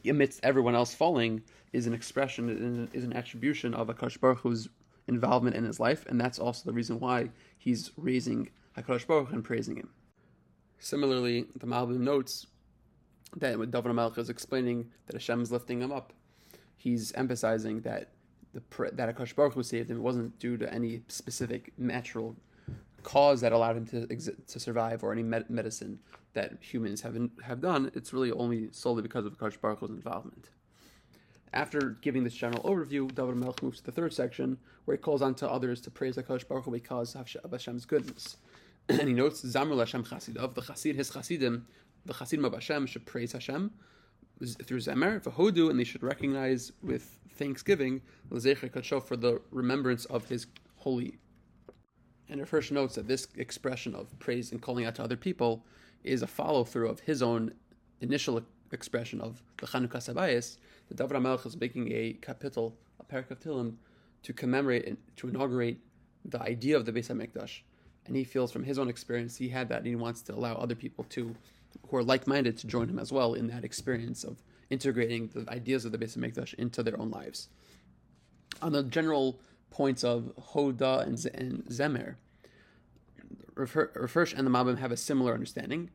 amidst 0.09 0.41
everyone 0.43 0.75
else 0.75 0.94
falling, 0.94 1.43
is 1.73 1.87
an 1.87 1.94
expression, 1.94 2.88
is 2.93 3.05
an 3.05 3.12
attribution 3.12 3.75
of 3.75 3.88
Akash 3.88 4.19
Baruch 4.21 4.41
Hu's 4.41 4.69
involvement 5.09 5.56
in 5.56 5.65
his 5.65 5.79
life, 5.79 6.06
and 6.06 6.21
that's 6.21 6.38
also 6.38 6.62
the 6.65 6.73
reason 6.73 6.99
why 6.99 7.31
he's 7.59 7.93
raising 7.97 8.50
Hakadosh 8.77 9.06
Baruch 9.06 9.33
and 9.33 9.44
praising 9.44 9.77
him. 9.77 9.91
Similarly, 10.79 11.47
the 11.56 11.67
Malbim 11.67 12.00
notes 12.00 12.47
that 13.37 13.59
when 13.59 13.71
David 13.71 13.93
Melech 13.93 14.19
is 14.19 14.29
explaining 14.31 14.91
that 15.06 15.15
Hashem 15.15 15.41
is 15.43 15.53
lifting 15.53 15.81
him 15.81 15.93
up, 15.93 16.12
he's 16.77 17.12
emphasizing 17.12 17.81
that 17.83 18.11
the 18.53 18.62
that 18.93 19.15
Hakadosh 19.15 19.35
Baruch 19.35 19.55
Hu 19.55 19.62
saved 19.62 19.91
him 19.91 19.99
It 19.99 20.03
wasn't 20.03 20.38
due 20.38 20.56
to 20.56 20.73
any 20.73 21.03
specific 21.09 21.73
natural 21.79 22.37
cause 23.06 23.41
that 23.41 23.53
allowed 23.53 23.76
him 23.76 23.87
to 23.87 23.99
exist, 24.12 24.49
to 24.49 24.58
survive 24.58 25.05
or 25.05 25.12
any 25.12 25.23
med- 25.23 25.49
medicine 25.49 26.00
that 26.32 26.58
humans 26.61 27.00
have 27.03 27.17
have 27.44 27.61
done. 27.61 27.93
It's 27.94 28.12
really 28.12 28.32
only 28.32 28.69
solely 28.73 29.00
because 29.00 29.25
of 29.25 29.38
Hakadosh 29.38 29.61
Baruch 29.61 29.82
involvement. 29.82 30.50
After 31.53 31.97
giving 32.03 32.25
this 32.25 32.35
general 32.35 32.64
overview, 32.64 33.14
David 33.14 33.37
Melch 33.37 33.62
moves 33.62 33.79
to 33.79 33.85
the 33.85 33.93
third 33.93 34.12
section, 34.12 34.58
where 34.85 34.97
he 34.97 35.00
calls 35.00 35.23
on 35.23 35.37
to 35.37 35.49
others 35.49 35.81
to 35.82 35.91
praise 35.91 36.17
HaKadosh 36.17 36.49
Baruch 36.49 36.64
Hu 36.64 36.73
because 36.73 37.14
of 37.14 37.50
Hashem's 37.53 37.87
goodness. 37.87 38.38
and 38.88 39.06
he 39.06 39.14
notes, 39.14 39.41
Zamr 39.43 39.79
Hashem 39.79 40.05
Chasidov, 40.05 40.55
the 40.55 40.62
Chasid, 40.62 40.97
his 40.97 41.09
Chasidim, 41.11 41.64
the 42.05 42.12
Chasidim 42.12 42.44
of 42.44 42.55
Hashem 42.55 42.87
should 42.87 43.06
praise 43.06 43.32
Hashem 43.32 43.70
through 44.67 44.81
Zemer, 44.81 45.23
Hodu, 45.23 45.70
and 45.70 45.79
they 45.79 45.85
should 45.85 46.02
recognize 46.02 46.73
with 46.82 47.19
thanksgiving, 47.37 48.02
for 48.29 49.17
the 49.17 49.41
remembrance 49.52 50.05
of 50.06 50.29
his 50.29 50.49
holy. 50.76 51.19
And 52.28 52.40
it 52.40 52.49
Hirsch 52.49 52.70
notes 52.70 52.96
that 52.96 53.06
this 53.06 53.28
expression 53.37 53.94
of 53.94 54.19
praise 54.19 54.52
and 54.52 54.61
calling 54.61 54.84
out 54.84 54.96
to 54.96 55.05
other 55.05 55.17
people 55.17 55.64
is 56.02 56.23
a 56.23 56.26
follow 56.26 56.64
through 56.64 56.88
of 56.88 57.00
his 57.00 57.23
own 57.23 57.52
initial 58.00 58.43
expression 58.73 59.20
of 59.20 59.43
the 59.58 59.67
Chanukas 59.67 60.12
Habayis, 60.12 60.58
the 60.88 60.94
David 60.94 61.17
HaMelech 61.17 61.46
is 61.46 61.58
making 61.58 61.90
a 61.93 62.14
kapitel, 62.20 62.73
a 63.00 63.05
parak 63.05 63.31
of 63.31 63.40
to 64.23 64.32
commemorate 64.32 64.87
and 64.87 64.96
to 65.17 65.28
inaugurate 65.28 65.78
the 66.25 66.40
idea 66.43 66.76
of 66.76 66.84
the 66.84 66.93
Beis 66.93 67.08
HaMikdash. 67.08 67.61
And 68.06 68.17
he 68.17 68.25
feels 68.25 68.52
from 68.52 68.64
his 68.64 68.78
own 68.78 68.88
experience 68.88 69.37
he 69.37 69.49
had 69.49 69.69
that, 69.69 69.78
and 69.78 69.87
he 69.87 69.96
wants 69.96 70.23
to 70.23 70.34
allow 70.34 70.55
other 70.55 70.75
people 70.75 71.05
to, 71.11 71.34
who 71.88 71.96
are 71.96 72.05
like-minded, 72.05 72.56
to 72.58 72.67
join 72.67 72.88
him 72.88 72.99
as 72.99 73.12
well 73.12 73.34
in 73.34 73.49
that 73.49 73.64
experience 73.64 74.25
of 74.25 74.43
integrating 74.70 75.28
the 75.32 75.49
ideas 75.50 75.84
of 75.84 75.93
the 75.93 75.99
Beis 75.99 76.17
HaMikdash 76.17 76.55
into 76.55 76.82
their 76.82 76.99
own 77.00 77.11
lives. 77.11 77.49
On 78.62 78.73
the 78.73 78.82
general 78.82 79.38
points 79.70 80.04
of 80.04 80.32
Hoda 80.52 81.06
and, 81.06 81.18
Z- 81.18 81.30
and 81.34 81.64
Zemer, 81.66 82.16
Rav 83.54 83.73
Hirsch 83.73 84.35
and 84.35 84.46
the 84.46 84.50
Malbim 84.50 84.78
have 84.78 84.92
a 84.92 84.96
similar 84.96 85.32
understanding 85.32 85.90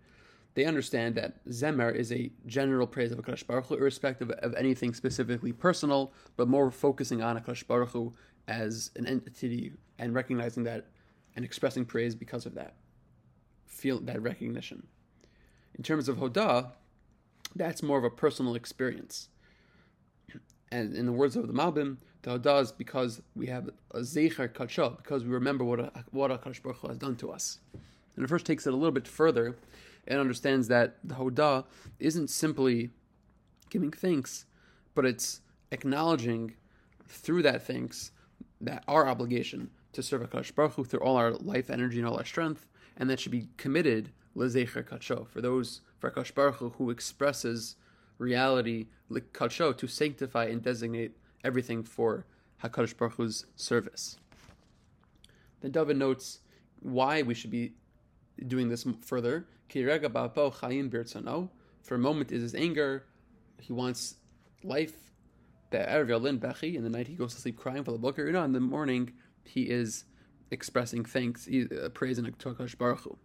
they 0.53 0.65
understand 0.65 1.15
that 1.15 1.45
Zemer 1.47 1.93
is 1.93 2.11
a 2.11 2.31
general 2.45 2.85
praise 2.85 3.11
of 3.11 3.19
Akash 3.19 3.45
Baruch 3.47 3.67
Hu, 3.67 3.75
irrespective 3.75 4.29
of 4.29 4.53
anything 4.55 4.93
specifically 4.93 5.53
personal, 5.53 6.11
but 6.35 6.47
more 6.47 6.69
focusing 6.71 7.21
on 7.21 7.39
Akash 7.39 7.65
Baruch 7.65 7.91
Hu 7.91 8.13
as 8.47 8.91
an 8.95 9.07
entity 9.07 9.73
and 9.97 10.13
recognizing 10.13 10.63
that 10.65 10.87
and 11.35 11.45
expressing 11.45 11.85
praise 11.85 12.15
because 12.15 12.45
of 12.45 12.55
that, 12.55 12.75
feel 13.65 13.99
that 14.01 14.21
recognition. 14.21 14.87
In 15.75 15.83
terms 15.83 16.09
of 16.09 16.17
Hodah, 16.17 16.71
that's 17.55 17.81
more 17.81 17.97
of 17.97 18.03
a 18.03 18.09
personal 18.09 18.55
experience. 18.55 19.29
And 20.69 20.95
in 20.95 21.05
the 21.05 21.13
words 21.13 21.37
of 21.37 21.47
the 21.47 21.53
Malbim, 21.53 21.97
is 22.25 22.71
because 22.71 23.21
we 23.35 23.47
have 23.47 23.69
a 23.91 23.99
Zecher 23.99 24.49
Kadsha, 24.49 24.97
because 24.97 25.23
we 25.23 25.31
remember 25.31 25.63
what, 25.63 25.79
a, 25.79 25.91
what 26.11 26.31
Akash 26.31 26.61
Baruch 26.61 26.79
Hu 26.79 26.87
has 26.87 26.97
done 26.97 27.15
to 27.17 27.31
us. 27.31 27.59
And 28.15 28.23
it 28.23 28.29
Hirsch 28.29 28.43
takes 28.43 28.67
it 28.67 28.73
a 28.73 28.75
little 28.75 28.91
bit 28.91 29.07
further 29.07 29.57
and 30.07 30.19
understands 30.19 30.67
that 30.67 30.97
the 31.03 31.15
Hodah 31.15 31.65
isn't 31.99 32.29
simply 32.29 32.89
giving 33.69 33.91
thanks, 33.91 34.45
but 34.93 35.05
it's 35.05 35.41
acknowledging 35.71 36.55
through 37.07 37.41
that 37.43 37.63
thanks 37.63 38.11
that 38.59 38.83
our 38.87 39.07
obligation 39.07 39.69
to 39.93 40.03
serve 40.03 40.21
Akash 40.21 40.53
Baruch 40.53 40.73
Hu 40.73 40.83
through 40.83 40.99
all 40.99 41.17
our 41.17 41.31
life, 41.31 41.69
energy, 41.69 41.97
and 41.97 42.07
all 42.07 42.17
our 42.17 42.25
strength, 42.25 42.67
and 42.97 43.09
that 43.09 43.19
should 43.19 43.31
be 43.31 43.47
committed 43.57 44.11
lezecher 44.35 44.83
kacho 44.83 45.27
for 45.27 45.41
those 45.41 45.81
for 45.99 46.09
Akash 46.11 46.33
Baruch 46.33 46.55
Hu 46.55 46.69
who 46.69 46.89
expresses 46.89 47.75
reality 48.17 48.87
kacho 49.09 49.75
to 49.75 49.87
sanctify 49.87 50.45
and 50.45 50.61
designate 50.61 51.17
everything 51.43 51.83
for 51.83 52.25
Hakadosh 52.63 52.95
Baruch 52.95 53.15
Hu's 53.15 53.45
service. 53.55 54.17
Then 55.62 55.71
David 55.71 55.98
notes 55.98 56.39
why 56.79 57.21
we 57.21 57.33
should 57.33 57.51
be 57.51 57.74
doing 58.48 58.69
this 58.69 58.86
further 59.01 59.48
for 61.83 61.95
a 61.95 61.98
moment 61.98 62.31
is 62.31 62.41
his 62.41 62.55
anger. 62.55 63.05
He 63.60 63.74
wants 63.74 64.15
life. 64.63 65.12
In 65.71 66.83
the 66.83 66.89
night 66.89 67.07
he 67.07 67.15
goes 67.15 67.33
to 67.33 67.41
sleep 67.41 67.57
crying 67.57 67.83
for 67.83 67.91
the 67.91 67.98
book. 67.98 68.17
You 68.17 68.31
know, 68.31 68.43
in 68.43 68.51
the 68.51 68.60
morning 68.60 69.13
he 69.45 69.63
is 69.63 70.03
expressing 70.51 71.05
thanks, 71.05 71.48
uh, 71.48 71.89
praise 71.93 72.17
and 72.17 72.38
Akash 72.38 72.77
Baruch 72.77 73.00
Hu. 73.00 73.17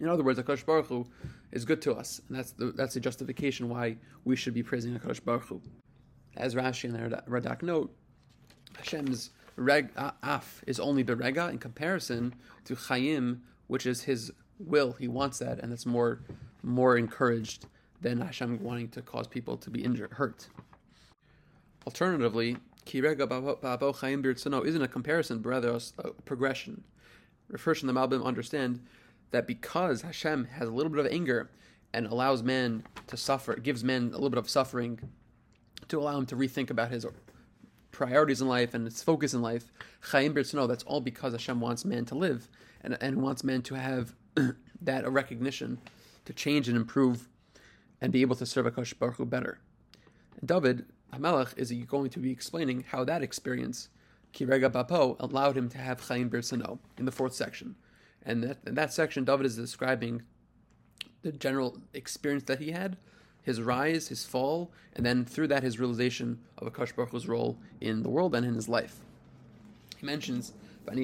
In 0.00 0.08
other 0.08 0.22
words, 0.22 0.38
Akash 0.38 0.64
Baruch 0.64 0.86
Hu 0.86 1.06
is 1.52 1.66
good 1.66 1.82
to 1.82 1.92
us, 1.92 2.22
and 2.28 2.38
that's 2.38 2.52
the 2.52 2.72
that's 2.72 2.94
the 2.94 3.00
justification 3.00 3.68
why 3.68 3.96
we 4.24 4.34
should 4.34 4.54
be 4.54 4.62
praising 4.62 4.98
Akash 4.98 5.22
Baruch 5.22 5.44
Hu. 5.44 5.60
As 6.36 6.54
Rashi 6.54 6.84
and 6.84 6.94
the 6.94 7.22
Radak 7.28 7.62
note, 7.62 7.94
Hashem's 8.76 9.30
reg 9.56 9.90
af 9.96 10.64
is 10.66 10.80
only 10.80 11.04
berega 11.04 11.50
in 11.50 11.58
comparison 11.58 12.34
to 12.64 12.74
chayim, 12.74 13.40
which 13.66 13.86
is 13.86 14.02
his 14.02 14.32
will. 14.58 14.92
He 14.92 15.08
wants 15.08 15.38
that, 15.40 15.58
and 15.60 15.72
it's 15.72 15.86
more 15.86 16.20
more 16.62 16.96
encouraged 16.96 17.66
than 18.00 18.20
Hashem 18.20 18.62
wanting 18.62 18.88
to 18.90 19.02
cause 19.02 19.26
people 19.26 19.56
to 19.58 19.70
be 19.70 19.84
injured, 19.84 20.12
hurt. 20.12 20.48
Alternatively, 21.86 22.56
kirega 22.86 23.28
babo 23.28 23.92
chayim 23.92 24.22
birtzono 24.22 24.64
isn't 24.64 24.82
a 24.82 24.88
comparison, 24.88 25.40
but 25.40 25.50
rather 25.50 25.78
a 25.98 26.10
progression. 26.24 26.84
Rav 27.48 27.62
Hirsch 27.62 27.82
in 27.82 27.86
the 27.86 27.92
Malbim 27.92 28.24
understand 28.24 28.80
that 29.30 29.46
because 29.46 30.02
Hashem 30.02 30.44
has 30.44 30.68
a 30.68 30.72
little 30.72 30.90
bit 30.90 31.04
of 31.04 31.12
anger 31.12 31.50
and 31.92 32.06
allows 32.06 32.42
man 32.42 32.84
to 33.08 33.16
suffer, 33.16 33.54
gives 33.56 33.84
man 33.84 34.04
a 34.04 34.12
little 34.12 34.30
bit 34.30 34.38
of 34.38 34.48
suffering 34.48 34.98
to 35.92 36.00
allow 36.00 36.16
him 36.16 36.24
to 36.24 36.36
rethink 36.36 36.70
about 36.70 36.90
his 36.90 37.06
priorities 37.90 38.40
in 38.40 38.48
life 38.48 38.72
and 38.72 38.86
his 38.86 39.02
focus 39.02 39.34
in 39.34 39.42
life. 39.42 39.70
Chaim 40.00 40.34
Birtzno, 40.34 40.66
that's 40.66 40.82
all 40.84 41.02
because 41.02 41.32
Hashem 41.32 41.60
wants 41.60 41.84
man 41.84 42.06
to 42.06 42.14
live 42.14 42.48
and, 42.82 42.96
and 43.02 43.22
wants 43.22 43.44
man 43.44 43.60
to 43.62 43.74
have 43.74 44.14
that 44.80 45.08
recognition 45.10 45.78
to 46.24 46.32
change 46.32 46.66
and 46.66 46.78
improve 46.78 47.28
and 48.00 48.10
be 48.10 48.22
able 48.22 48.34
to 48.36 48.46
serve 48.46 48.64
Akash 48.64 48.98
Baruch 48.98 49.16
Hu 49.16 49.26
better. 49.26 49.60
David 50.42 50.86
Hamelech 51.12 51.58
is 51.58 51.70
going 51.86 52.08
to 52.08 52.18
be 52.18 52.32
explaining 52.32 52.84
how 52.88 53.04
that 53.04 53.22
experience, 53.22 53.90
Kirega 54.32 54.70
Bapo, 54.70 55.16
allowed 55.20 55.58
him 55.58 55.68
to 55.68 55.78
have 55.78 56.00
Chaim 56.00 56.30
Birtzno 56.30 56.78
in 56.96 57.04
the 57.04 57.12
fourth 57.12 57.34
section. 57.34 57.76
And 58.22 58.42
that, 58.44 58.58
in 58.66 58.76
that 58.76 58.94
section, 58.94 59.24
David 59.24 59.44
is 59.44 59.56
describing 59.56 60.22
the 61.20 61.32
general 61.32 61.82
experience 61.92 62.44
that 62.44 62.60
he 62.60 62.70
had 62.70 62.96
his 63.42 63.60
rise, 63.60 64.08
his 64.08 64.24
fall, 64.24 64.70
and 64.94 65.04
then 65.04 65.24
through 65.24 65.48
that 65.48 65.62
his 65.62 65.78
realization 65.78 66.38
of 66.58 66.72
Akash 66.72 66.94
Baruch 66.94 67.10
Hu's 67.10 67.28
role 67.28 67.58
in 67.80 68.02
the 68.02 68.08
world 68.08 68.34
and 68.34 68.46
in 68.46 68.54
his 68.54 68.68
life. 68.68 68.96
He 69.98 70.06
mentions, 70.06 70.52
I 70.88 70.94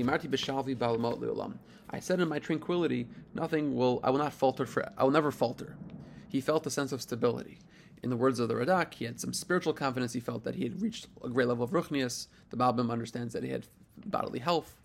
said 2.00 2.20
in 2.20 2.28
my 2.28 2.38
tranquility, 2.38 3.06
nothing 3.34 3.74
will 3.74 4.00
I 4.02 4.10
will 4.10 4.18
not 4.18 4.32
falter 4.32 4.66
for 4.66 4.90
I 4.96 5.04
will 5.04 5.10
never 5.10 5.30
falter. 5.30 5.76
He 6.28 6.40
felt 6.40 6.66
a 6.66 6.70
sense 6.70 6.92
of 6.92 7.02
stability. 7.02 7.58
In 8.02 8.10
the 8.10 8.16
words 8.16 8.38
of 8.38 8.48
the 8.48 8.54
Radak, 8.54 8.94
he 8.94 9.04
had 9.04 9.20
some 9.20 9.32
spiritual 9.32 9.72
confidence. 9.72 10.12
He 10.12 10.20
felt 10.20 10.44
that 10.44 10.54
he 10.54 10.62
had 10.62 10.80
reached 10.80 11.08
a 11.24 11.28
great 11.28 11.48
level 11.48 11.64
of 11.64 11.70
ruchnius. 11.70 12.28
The 12.50 12.56
Malbim 12.56 12.92
understands 12.92 13.32
that 13.34 13.42
he 13.42 13.50
had 13.50 13.66
bodily 14.06 14.38
health. 14.38 14.80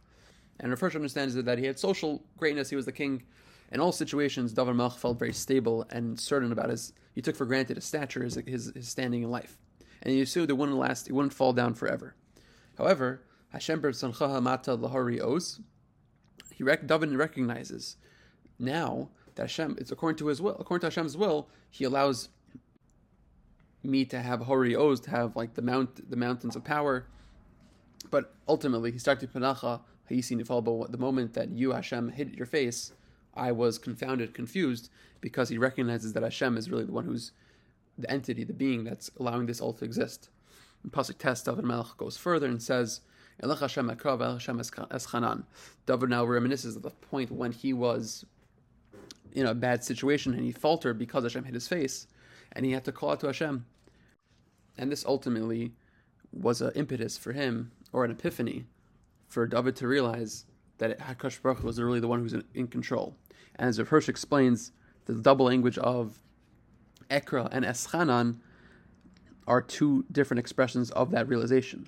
And 0.59 0.71
Rav 0.71 0.95
understands 0.95 1.35
that 1.35 1.59
he 1.59 1.65
had 1.65 1.77
social 1.77 2.23
greatness. 2.37 2.69
He 2.69 2.75
was 2.75 2.85
the 2.85 2.91
king 2.91 3.23
in 3.73 3.79
all 3.79 3.91
situations, 3.91 4.53
David 4.53 4.75
Melch 4.75 4.97
felt 4.97 5.17
very 5.17 5.33
stable 5.33 5.85
and 5.89 6.19
certain 6.19 6.51
about 6.51 6.69
his. 6.69 6.93
He 7.13 7.21
took 7.21 7.35
for 7.35 7.45
granted 7.45 7.77
his 7.77 7.85
stature, 7.85 8.23
his, 8.23 8.35
his, 8.45 8.71
his 8.75 8.87
standing 8.87 9.23
in 9.23 9.31
life, 9.31 9.57
and 10.01 10.13
he 10.13 10.21
assumed 10.21 10.49
it 10.49 10.53
wouldn't 10.53 10.77
last. 10.77 11.09
It 11.09 11.13
wouldn't 11.13 11.33
fall 11.33 11.53
down 11.53 11.73
forever. 11.73 12.15
However, 12.77 13.23
Hashem 13.49 13.81
Mata 13.81 14.77
Lahari 14.77 15.21
Os, 15.21 15.59
he 16.53 16.63
David 16.63 17.13
recognizes 17.13 17.97
now 18.59 19.09
that 19.35 19.43
Hashem, 19.43 19.77
it's 19.79 19.91
according 19.91 20.17
to 20.17 20.27
his 20.27 20.41
will. 20.41 20.55
According 20.59 20.81
to 20.81 20.87
Hashem's 20.87 21.17
will, 21.17 21.49
he 21.69 21.83
allows 21.83 22.29
me 23.83 24.05
to 24.05 24.19
have 24.19 24.41
Hori 24.41 24.75
Oz, 24.75 24.99
to 25.01 25.09
have 25.09 25.35
like 25.35 25.55
the 25.55 25.61
mount, 25.61 26.09
the 26.09 26.15
mountains 26.15 26.55
of 26.55 26.63
power. 26.63 27.05
But 28.11 28.33
ultimately, 28.47 28.91
he 28.91 28.99
started 28.99 29.33
Panacha, 29.33 29.81
Hayisi 30.09 30.91
the 30.91 30.97
moment 30.97 31.33
that 31.33 31.49
you, 31.49 31.71
Hashem, 31.71 32.09
hit 32.09 32.35
your 32.35 32.45
face, 32.45 32.93
I 33.35 33.51
was 33.51 33.77
confounded, 33.77 34.33
confused, 34.33 34.89
because 35.21 35.49
he 35.49 35.57
recognizes 35.57 36.13
that 36.13 36.23
Hashem 36.23 36.57
is 36.57 36.69
really 36.69 36.85
the 36.85 36.91
one 36.91 37.05
who's 37.05 37.31
the 37.97 38.09
entity, 38.09 38.43
the 38.43 38.53
being 38.53 38.83
that's 38.83 39.09
allowing 39.19 39.45
this 39.45 39.61
all 39.61 39.73
to 39.73 39.85
exist. 39.85 40.29
And 40.83 40.91
Pasuk 40.91 41.17
Tes, 41.17 41.41
David 41.43 41.65
Melech 41.65 41.97
goes 41.97 42.17
further 42.17 42.47
and 42.47 42.61
says, 42.61 43.01
Elech 43.41 43.59
Hashem 43.59 43.89
Ekra, 43.89 44.21
El 44.21 44.33
Hashem 44.33 44.59
Eschanan. 44.59 45.43
David 45.85 46.09
now 46.09 46.25
reminisces 46.25 46.75
of 46.75 46.83
the 46.83 46.91
point 46.91 47.31
when 47.31 47.51
he 47.51 47.73
was 47.73 48.25
in 49.33 49.47
a 49.47 49.55
bad 49.55 49.83
situation 49.83 50.33
and 50.33 50.43
he 50.43 50.51
faltered 50.51 50.99
because 50.99 51.23
Hashem 51.23 51.43
hit 51.45 51.53
his 51.53 51.67
face, 51.67 52.07
and 52.51 52.65
he 52.65 52.71
had 52.71 52.85
to 52.85 52.91
call 52.91 53.11
out 53.11 53.19
to 53.21 53.27
Hashem. 53.27 53.65
And 54.77 54.91
this 54.91 55.05
ultimately 55.05 55.73
was 56.31 56.61
an 56.61 56.71
impetus 56.75 57.17
for 57.17 57.31
him, 57.31 57.71
or 57.91 58.05
an 58.05 58.11
epiphany, 58.11 58.65
for 59.27 59.47
David 59.47 59.75
to 59.77 59.87
realize 59.87 60.45
that 60.79 60.99
Hakadosh 60.99 61.41
Baruch 61.41 61.63
was 61.63 61.79
really 61.79 61.99
the 61.99 62.07
one 62.07 62.19
who's 62.19 62.35
in 62.53 62.67
control. 62.67 63.15
And 63.55 63.69
as 63.69 63.77
Hirsch 63.77 64.09
explains, 64.09 64.71
the 65.05 65.13
double 65.13 65.45
language 65.45 65.77
of 65.77 66.19
Ekra 67.09 67.49
and 67.51 67.65
Eschanan 67.65 68.37
are 69.47 69.61
two 69.61 70.05
different 70.11 70.39
expressions 70.39 70.89
of 70.91 71.11
that 71.11 71.27
realization. 71.27 71.87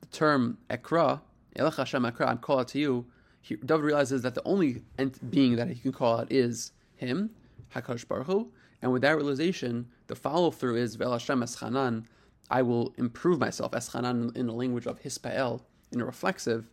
The 0.00 0.06
term 0.08 0.58
Ekra, 0.68 1.20
Elech 1.56 1.76
Hashem 1.76 2.02
Ekra, 2.02 2.28
I'm 2.28 2.38
call 2.38 2.60
out 2.60 2.68
to 2.68 2.78
you, 2.78 3.06
he, 3.40 3.56
David 3.56 3.84
realizes 3.84 4.22
that 4.22 4.34
the 4.34 4.42
only 4.44 4.82
being 5.30 5.56
that 5.56 5.68
he 5.68 5.76
can 5.76 5.92
call 5.92 6.18
out 6.18 6.30
is 6.30 6.72
him, 6.96 7.30
Hakadosh 7.74 8.06
Baruch 8.06 8.26
Hu, 8.26 8.52
and 8.82 8.92
with 8.92 9.02
that 9.02 9.16
realization, 9.16 9.88
the 10.06 10.14
follow 10.14 10.50
through 10.50 10.76
is 10.76 10.96
Vel 10.96 11.12
Hashem 11.12 11.40
Eschanan, 11.40 12.04
I 12.50 12.62
will 12.62 12.92
improve 12.98 13.38
myself, 13.38 13.72
Eschanan 13.72 14.36
in 14.36 14.46
the 14.46 14.52
language 14.52 14.86
of 14.86 15.00
Hispael, 15.00 15.62
in 15.92 16.00
a 16.00 16.04
reflexive, 16.04 16.68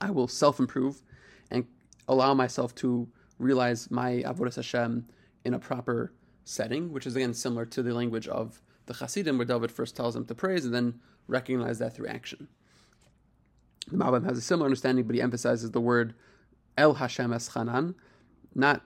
I 0.00 0.10
will 0.10 0.28
self 0.28 0.58
improve 0.58 1.02
and 1.50 1.66
allow 2.08 2.34
myself 2.34 2.74
to 2.76 3.08
realize 3.40 3.90
my 3.90 4.22
avodas 4.26 4.56
Hashem 4.56 5.06
in 5.44 5.54
a 5.54 5.58
proper 5.58 6.12
setting, 6.44 6.92
which 6.92 7.06
is 7.06 7.16
again 7.16 7.34
similar 7.34 7.64
to 7.66 7.82
the 7.82 7.94
language 7.94 8.28
of 8.28 8.62
the 8.86 8.94
Hasidim, 8.94 9.38
where 9.38 9.46
David 9.46 9.70
first 9.70 9.96
tells 9.96 10.14
them 10.14 10.26
to 10.26 10.34
praise 10.34 10.64
and 10.64 10.74
then 10.74 11.00
recognize 11.26 11.78
that 11.78 11.94
through 11.94 12.08
action. 12.08 12.48
The 13.88 13.96
Malbim 13.96 14.24
has 14.24 14.38
a 14.38 14.42
similar 14.42 14.66
understanding, 14.66 15.04
but 15.04 15.16
he 15.16 15.22
emphasizes 15.22 15.70
the 15.70 15.80
word 15.80 16.14
El 16.76 16.94
Hashem 16.94 17.30
Eschanan, 17.30 17.94
not 18.54 18.82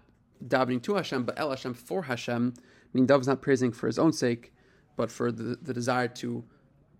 davening 0.46 0.82
to 0.82 0.94
Hashem, 0.94 1.24
but 1.24 1.38
El 1.38 1.50
Hashem 1.50 1.74
for 1.74 2.04
Hashem. 2.04 2.54
Meaning, 2.92 3.06
David's 3.06 3.28
not 3.28 3.42
praising 3.42 3.72
for 3.72 3.86
his 3.86 3.98
own 3.98 4.12
sake, 4.12 4.52
but 4.96 5.10
for 5.10 5.32
the, 5.32 5.58
the 5.60 5.74
desire 5.74 6.08
to 6.08 6.44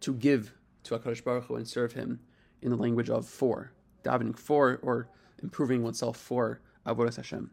to 0.00 0.12
give 0.12 0.52
to 0.82 0.98
Hakadosh 0.98 1.24
Baruch 1.24 1.44
Hu 1.44 1.56
and 1.56 1.66
serve 1.66 1.92
Him 1.92 2.20
in 2.60 2.70
the 2.70 2.76
language 2.76 3.08
of 3.08 3.26
for 3.26 3.72
davening 4.04 4.38
for 4.38 4.78
or 4.82 5.08
improving 5.42 5.82
oneself 5.82 6.16
for 6.16 6.60
avodas 6.86 7.16
Hashem. 7.16 7.50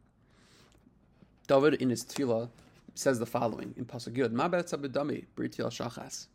David 1.48 1.76
in 1.76 1.90
his 1.90 2.04
tefillah 2.04 2.50
says 2.96 3.20
the 3.20 3.26
following 3.26 3.74
in 3.78 3.86
pasuk 3.86 4.16
Yud: 4.16 4.32
"Ma 4.32 4.50
abedami 4.50 5.26
britil 5.36 5.70
shachas." 5.70 6.28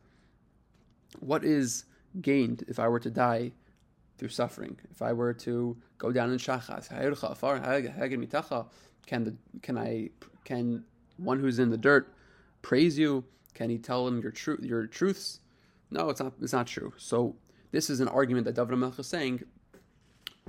What 1.20 1.44
is 1.44 1.84
gained 2.20 2.64
if 2.68 2.78
I 2.78 2.88
were 2.88 3.00
to 3.00 3.10
die 3.10 3.52
through 4.18 4.28
suffering? 4.28 4.78
If 4.90 5.02
I 5.02 5.12
were 5.12 5.34
to 5.34 5.76
go 5.98 6.12
down 6.12 6.30
in 6.32 6.38
shachas, 6.38 6.88
can 9.06 9.24
the 9.24 9.34
can 9.62 9.78
I 9.78 10.10
can 10.44 10.84
one 11.16 11.40
who's 11.40 11.58
in 11.58 11.70
the 11.70 11.78
dirt 11.78 12.12
praise 12.62 12.98
you? 12.98 13.24
Can 13.54 13.70
he 13.70 13.78
tell 13.78 14.06
him 14.06 14.20
your 14.20 14.32
truth 14.32 14.60
your 14.60 14.86
truths? 14.86 15.40
No, 15.90 16.10
it's 16.10 16.20
not. 16.20 16.34
It's 16.42 16.52
not 16.52 16.66
true. 16.66 16.92
So 16.98 17.36
this 17.70 17.88
is 17.90 18.00
an 18.00 18.08
argument 18.08 18.44
that 18.46 18.54
David 18.54 18.76
Melch 18.76 18.98
is 18.98 19.06
saying 19.06 19.44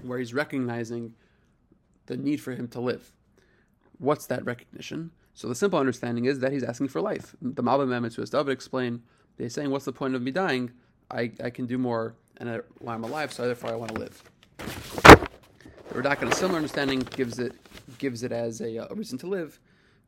where 0.02 0.20
he's 0.20 0.34
recognizing 0.34 1.14
the 2.08 2.18
need 2.18 2.38
for 2.38 2.54
him 2.54 2.68
to 2.70 2.82
live. 2.82 3.14
What's 4.00 4.26
that 4.28 4.44
recognition? 4.46 5.12
So 5.34 5.48
the 5.48 5.56
simple 5.56 5.80
understanding 5.80 6.26
is 6.26 6.40
that 6.40 6.52
he's 6.52 6.64
asking 6.64 6.88
for 6.88 7.00
life. 7.00 7.36
The 7.42 7.64
Malbim 7.64 8.14
to 8.14 8.22
his 8.22 8.30
David 8.32 8.52
explain, 8.52 9.04
they're 9.38 9.50
saying, 9.50 9.70
what's 9.70 9.86
the 9.86 9.94
point 9.94 10.16
of 10.16 10.22
me 10.22 10.32
dying? 10.32 10.72
I, 11.12 11.32
I 11.44 11.50
can 11.52 11.68
do 11.68 11.78
more 11.78 12.16
and 12.38 12.50
I, 12.50 12.60
while 12.80 12.96
I'm 12.96 13.04
alive, 13.04 13.32
so 13.32 13.46
therefore 13.46 13.72
I 13.72 13.76
want 13.76 13.94
to 13.94 14.00
live. 14.00 14.24
The 14.58 15.94
Radak, 15.94 16.22
in 16.22 16.28
a 16.28 16.36
similar 16.36 16.58
understanding, 16.58 17.00
gives 17.00 17.40
it 17.40 17.54
gives 17.98 18.24
it 18.24 18.32
as 18.32 18.62
a, 18.62 18.78
a 18.78 18.94
reason 18.94 19.18
to 19.20 19.28
live, 19.28 19.60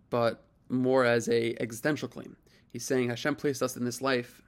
but 0.09 0.43
more 0.69 1.05
as 1.05 1.29
a 1.29 1.55
existential 1.59 2.07
claim. 2.07 2.35
He's 2.71 2.85
saying 2.85 3.09
Hashem 3.09 3.35
placed 3.35 3.63
us 3.63 3.77
in 3.77 3.85
this 3.85 4.01
life 4.01 4.43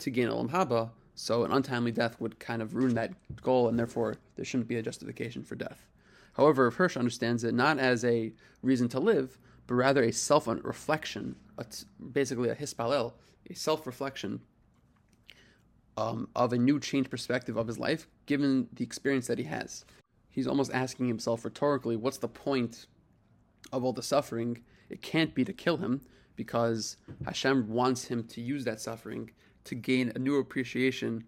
to 0.00 0.10
gain 0.10 0.28
Olam 0.28 0.50
Haba, 0.50 0.90
so 1.14 1.44
an 1.44 1.52
untimely 1.52 1.92
death 1.92 2.20
would 2.20 2.38
kind 2.38 2.60
of 2.60 2.74
ruin 2.74 2.94
that 2.94 3.12
goal, 3.42 3.68
and 3.68 3.78
therefore 3.78 4.16
there 4.36 4.44
shouldn't 4.44 4.68
be 4.68 4.76
a 4.76 4.82
justification 4.82 5.42
for 5.42 5.54
death. 5.54 5.86
However, 6.40 6.70
Hirsch 6.70 6.96
understands 6.96 7.44
it 7.44 7.52
not 7.52 7.78
as 7.78 8.02
a 8.02 8.32
reason 8.62 8.88
to 8.88 8.98
live, 8.98 9.38
but 9.66 9.74
rather 9.74 10.02
a 10.02 10.10
self 10.10 10.46
reflection, 10.46 11.36
basically 12.14 12.48
a 12.48 12.54
hispalel, 12.54 13.14
a 13.50 13.54
self 13.54 13.86
reflection 13.86 14.40
um, 15.98 16.30
of 16.34 16.54
a 16.54 16.58
new 16.58 16.80
changed 16.80 17.10
perspective 17.10 17.58
of 17.58 17.66
his 17.66 17.78
life, 17.78 18.08
given 18.24 18.68
the 18.72 18.82
experience 18.82 19.26
that 19.26 19.36
he 19.36 19.44
has. 19.44 19.84
He's 20.30 20.46
almost 20.46 20.72
asking 20.72 21.08
himself 21.08 21.44
rhetorically, 21.44 21.96
what's 21.96 22.16
the 22.16 22.26
point 22.26 22.86
of 23.70 23.84
all 23.84 23.92
the 23.92 24.02
suffering? 24.02 24.62
It 24.88 25.02
can't 25.02 25.34
be 25.34 25.44
to 25.44 25.52
kill 25.52 25.76
him, 25.76 26.00
because 26.36 26.96
Hashem 27.26 27.68
wants 27.68 28.06
him 28.06 28.24
to 28.28 28.40
use 28.40 28.64
that 28.64 28.80
suffering 28.80 29.30
to 29.64 29.74
gain 29.74 30.10
a 30.14 30.18
new 30.18 30.38
appreciation 30.38 31.24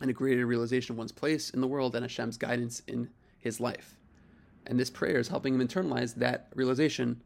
and 0.00 0.10
a 0.10 0.14
greater 0.14 0.46
realization 0.46 0.94
of 0.94 0.98
one's 0.98 1.12
place 1.12 1.50
in 1.50 1.60
the 1.60 1.68
world 1.68 1.94
and 1.94 2.02
Hashem's 2.02 2.36
guidance 2.36 2.82
in 2.88 3.10
his 3.38 3.60
life. 3.60 3.99
And 4.70 4.78
this 4.78 4.88
prayer 4.88 5.18
is 5.18 5.26
helping 5.26 5.54
him 5.54 5.66
internalize 5.66 6.14
that 6.14 6.46
realization. 6.54 7.20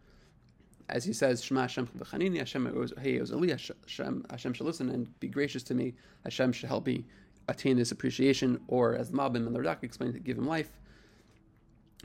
As 0.88 1.04
he 1.04 1.12
says, 1.12 1.44
Shema 1.44 1.60
Hashem 1.60 1.88
Hashem, 2.10 2.90
hey, 2.98 3.18
Hashem, 3.18 4.24
Hashem 4.30 4.52
shall 4.54 4.66
listen 4.66 4.88
and 4.88 5.20
be 5.20 5.28
gracious 5.28 5.62
to 5.64 5.74
me. 5.74 5.92
Hashem 6.24 6.52
shall 6.52 6.68
help 6.68 6.86
me 6.86 7.04
attain 7.46 7.76
this 7.76 7.92
appreciation, 7.92 8.62
or 8.66 8.94
as 8.96 9.10
the 9.10 9.16
Malbim 9.18 9.46
and 9.46 9.54
the 9.54 9.60
Radak 9.60 9.82
explained, 9.82 10.24
give 10.24 10.38
him 10.38 10.46
life. 10.46 10.70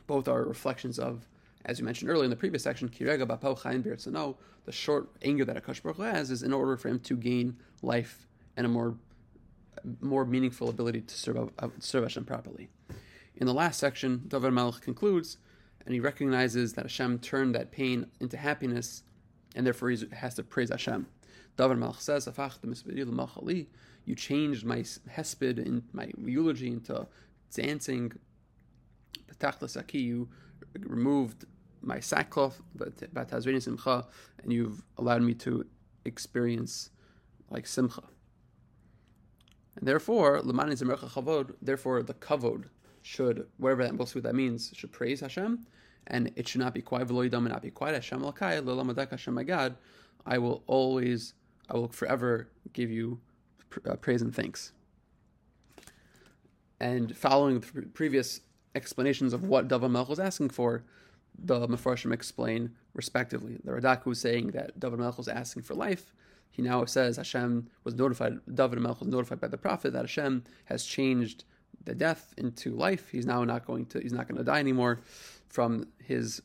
Both 0.07 0.27
are 0.27 0.43
reflections 0.43 0.99
of, 0.99 1.25
as 1.63 1.79
you 1.79 1.85
mentioned 1.85 2.11
earlier 2.11 2.25
in 2.25 2.29
the 2.29 2.35
previous 2.35 2.63
section, 2.63 2.89
Kirega 2.89 3.25
Bapau 3.25 3.57
Chayin 3.57 3.81
Birtzano, 3.81 4.35
the 4.65 4.73
short 4.73 5.07
anger 5.21 5.45
that 5.45 5.63
Akash 5.63 5.81
Baruch 5.81 5.99
has 5.99 6.31
is 6.31 6.43
in 6.43 6.51
order 6.51 6.75
for 6.75 6.89
him 6.89 6.99
to 6.99 7.15
gain 7.15 7.55
life 7.81 8.27
and 8.57 8.65
a 8.65 8.69
more 8.69 8.97
more 10.01 10.25
meaningful 10.25 10.67
ability 10.67 10.99
to 10.99 11.15
serve, 11.15 11.49
uh, 11.59 11.69
serve 11.79 12.03
Hashem 12.03 12.25
properly. 12.25 12.69
In 13.39 13.47
the 13.47 13.53
last 13.53 13.79
section, 13.79 14.23
David 14.27 14.51
Malach 14.51 14.81
concludes, 14.81 15.37
and 15.85 15.93
he 15.93 16.01
recognizes 16.01 16.73
that 16.73 16.83
Hashem 16.83 17.19
turned 17.19 17.55
that 17.55 17.71
pain 17.71 18.05
into 18.19 18.35
happiness, 18.35 19.03
and 19.55 19.65
therefore 19.65 19.91
he 19.91 20.05
has 20.11 20.35
to 20.35 20.43
praise 20.43 20.69
Hashem. 20.69 21.07
David 21.55 21.77
Malach 21.77 22.01
says, 22.01 22.27
You 24.05 24.15
changed 24.15 24.65
my 24.65 24.79
hesped, 24.79 25.57
in 25.57 25.83
my 25.93 26.11
eulogy, 26.17 26.67
into 26.67 27.07
dancing. 27.53 28.11
You 29.93 30.27
removed 30.77 31.45
my 31.81 32.01
sackcloth, 32.01 32.61
simcha, 33.61 34.05
and 34.43 34.51
you've 34.51 34.83
allowed 34.97 35.21
me 35.21 35.33
to 35.35 35.65
experience 36.03 36.89
like 37.49 37.65
simcha. 37.65 38.03
And 39.77 39.87
therefore, 39.87 40.41
therefore 41.61 42.03
the 42.03 42.13
kavod 42.15 42.65
should, 43.01 43.47
whatever 43.57 43.83
that 43.83 43.95
most 43.95 44.15
what 44.15 44.23
that 44.23 44.35
means, 44.35 44.71
should 44.73 44.91
praise 44.91 45.19
Hashem, 45.21 45.65
and 46.07 46.31
it 46.35 46.47
should 46.47 46.61
not 46.61 46.73
be 46.73 46.81
quiet, 46.81 47.09
and 47.09 47.45
not 47.45 47.61
be 47.61 47.71
quiet. 47.71 47.95
Hashem 47.95 48.21
Lakai, 48.21 49.09
Hashem 49.09 49.33
my 49.33 49.43
God, 49.43 49.75
I 50.25 50.37
will 50.37 50.63
always, 50.67 51.33
I 51.69 51.75
will 51.75 51.87
forever 51.89 52.49
give 52.73 52.89
you 52.89 53.19
uh, 53.87 53.95
praise 53.95 54.21
and 54.21 54.35
thanks. 54.35 54.71
And 56.79 57.15
following 57.15 57.59
the 57.59 57.81
previous 57.93 58.41
explanations 58.75 59.33
of 59.33 59.43
what 59.43 59.67
David 59.67 59.91
Melch 59.91 60.07
was 60.07 60.19
asking 60.19 60.49
for, 60.49 60.83
the 61.37 61.67
Mefarshim 61.67 62.13
explain 62.13 62.71
respectively. 62.93 63.57
The 63.63 63.71
Radak 63.71 64.05
was 64.05 64.19
saying 64.19 64.51
that 64.51 64.79
David 64.79 64.99
Melch 64.99 65.17
was 65.17 65.27
asking 65.27 65.63
for 65.63 65.73
life. 65.73 66.13
He 66.51 66.61
now 66.61 66.83
says 66.85 67.17
Hashem 67.17 67.69
was 67.83 67.95
notified, 67.95 68.39
David 68.53 68.79
Melch 68.79 68.99
was 68.99 69.07
notified 69.07 69.39
by 69.39 69.47
the 69.47 69.57
prophet 69.57 69.93
that 69.93 70.01
Hashem 70.01 70.43
has 70.65 70.83
changed 70.83 71.43
the 71.85 71.95
death 71.95 72.33
into 72.37 72.75
life. 72.75 73.09
He's 73.09 73.25
now 73.25 73.43
not 73.43 73.65
going 73.65 73.85
to, 73.87 73.99
he's 73.99 74.13
not 74.13 74.27
going 74.27 74.37
to 74.37 74.43
die 74.43 74.59
anymore 74.59 75.01
from 75.49 75.87
his 76.03 76.41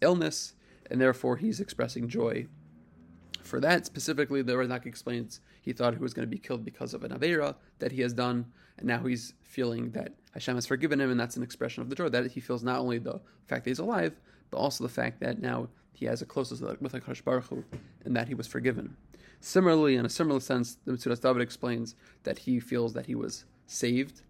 illness, 0.00 0.54
and 0.90 1.00
therefore 1.00 1.36
he's 1.36 1.60
expressing 1.60 2.08
joy. 2.08 2.46
For 3.42 3.60
that 3.60 3.86
specifically, 3.86 4.42
the 4.42 4.52
Radak 4.52 4.86
explains 4.86 5.40
he 5.62 5.72
thought 5.72 5.94
he 5.94 6.00
was 6.00 6.14
going 6.14 6.26
to 6.26 6.30
be 6.30 6.38
killed 6.38 6.64
because 6.64 6.94
of 6.94 7.02
an 7.04 7.10
Avera 7.10 7.56
that 7.78 7.92
he 7.92 8.02
has 8.02 8.12
done, 8.12 8.46
and 8.78 8.86
now 8.86 9.02
he's 9.02 9.34
feeling 9.42 9.90
that 9.90 10.14
Hashem 10.34 10.54
has 10.54 10.66
forgiven 10.66 11.00
him, 11.00 11.10
and 11.10 11.18
that's 11.18 11.36
an 11.36 11.42
expression 11.42 11.82
of 11.82 11.88
the 11.88 11.96
joy 11.96 12.08
that 12.08 12.30
he 12.30 12.40
feels 12.40 12.62
not 12.62 12.78
only 12.78 12.98
the 12.98 13.20
fact 13.46 13.64
that 13.64 13.70
he's 13.70 13.78
alive, 13.78 14.14
but 14.50 14.58
also 14.58 14.84
the 14.84 14.92
fact 14.92 15.20
that 15.20 15.40
now 15.40 15.68
he 15.92 16.06
has 16.06 16.22
a 16.22 16.26
closeness 16.26 16.60
with 16.80 16.92
HaKadosh 16.92 17.24
Baruch 17.24 17.46
Hu, 17.46 17.64
and 18.04 18.14
that 18.14 18.28
he 18.28 18.34
was 18.34 18.46
forgiven. 18.46 18.96
Similarly, 19.40 19.96
in 19.96 20.06
a 20.06 20.10
similar 20.10 20.40
sense, 20.40 20.76
the 20.84 20.92
Metzudas 20.92 21.20
David 21.20 21.42
explains 21.42 21.94
that 22.24 22.38
he 22.38 22.60
feels 22.60 22.92
that 22.92 23.06
he 23.06 23.14
was 23.14 23.46
saved 23.70 24.22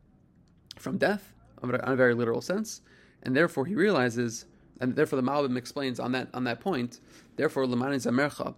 from 0.77 0.99
death, 0.99 1.33
on 1.63 1.75
a 1.75 1.97
very 1.97 2.15
literal 2.15 2.43
sense, 2.43 2.83
and 3.23 3.35
therefore 3.35 3.65
he 3.65 3.75
realizes, 3.75 4.45
and 4.81 4.95
therefore 4.95 5.21
the 5.21 5.27
Malbim 5.27 5.57
explains 5.57 5.99
on 5.99 6.13
that 6.13 6.29
on 6.35 6.45
that 6.45 6.61
point, 6.61 7.01
therefore 7.37 7.65
Lamani 7.65 7.97
Zamercha, 7.97 8.55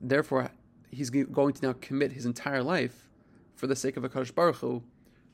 therefore 0.00 0.50
he's 0.90 1.10
going 1.10 1.52
to 1.52 1.66
now 1.66 1.74
commit 1.80 2.12
his 2.12 2.24
entire 2.24 2.62
life 2.62 3.08
for 3.54 3.66
the 3.66 3.76
sake 3.76 3.98
of 3.98 4.02
HaKadosh 4.02 4.34
Baruch 4.34 4.56
Hu, 4.56 4.82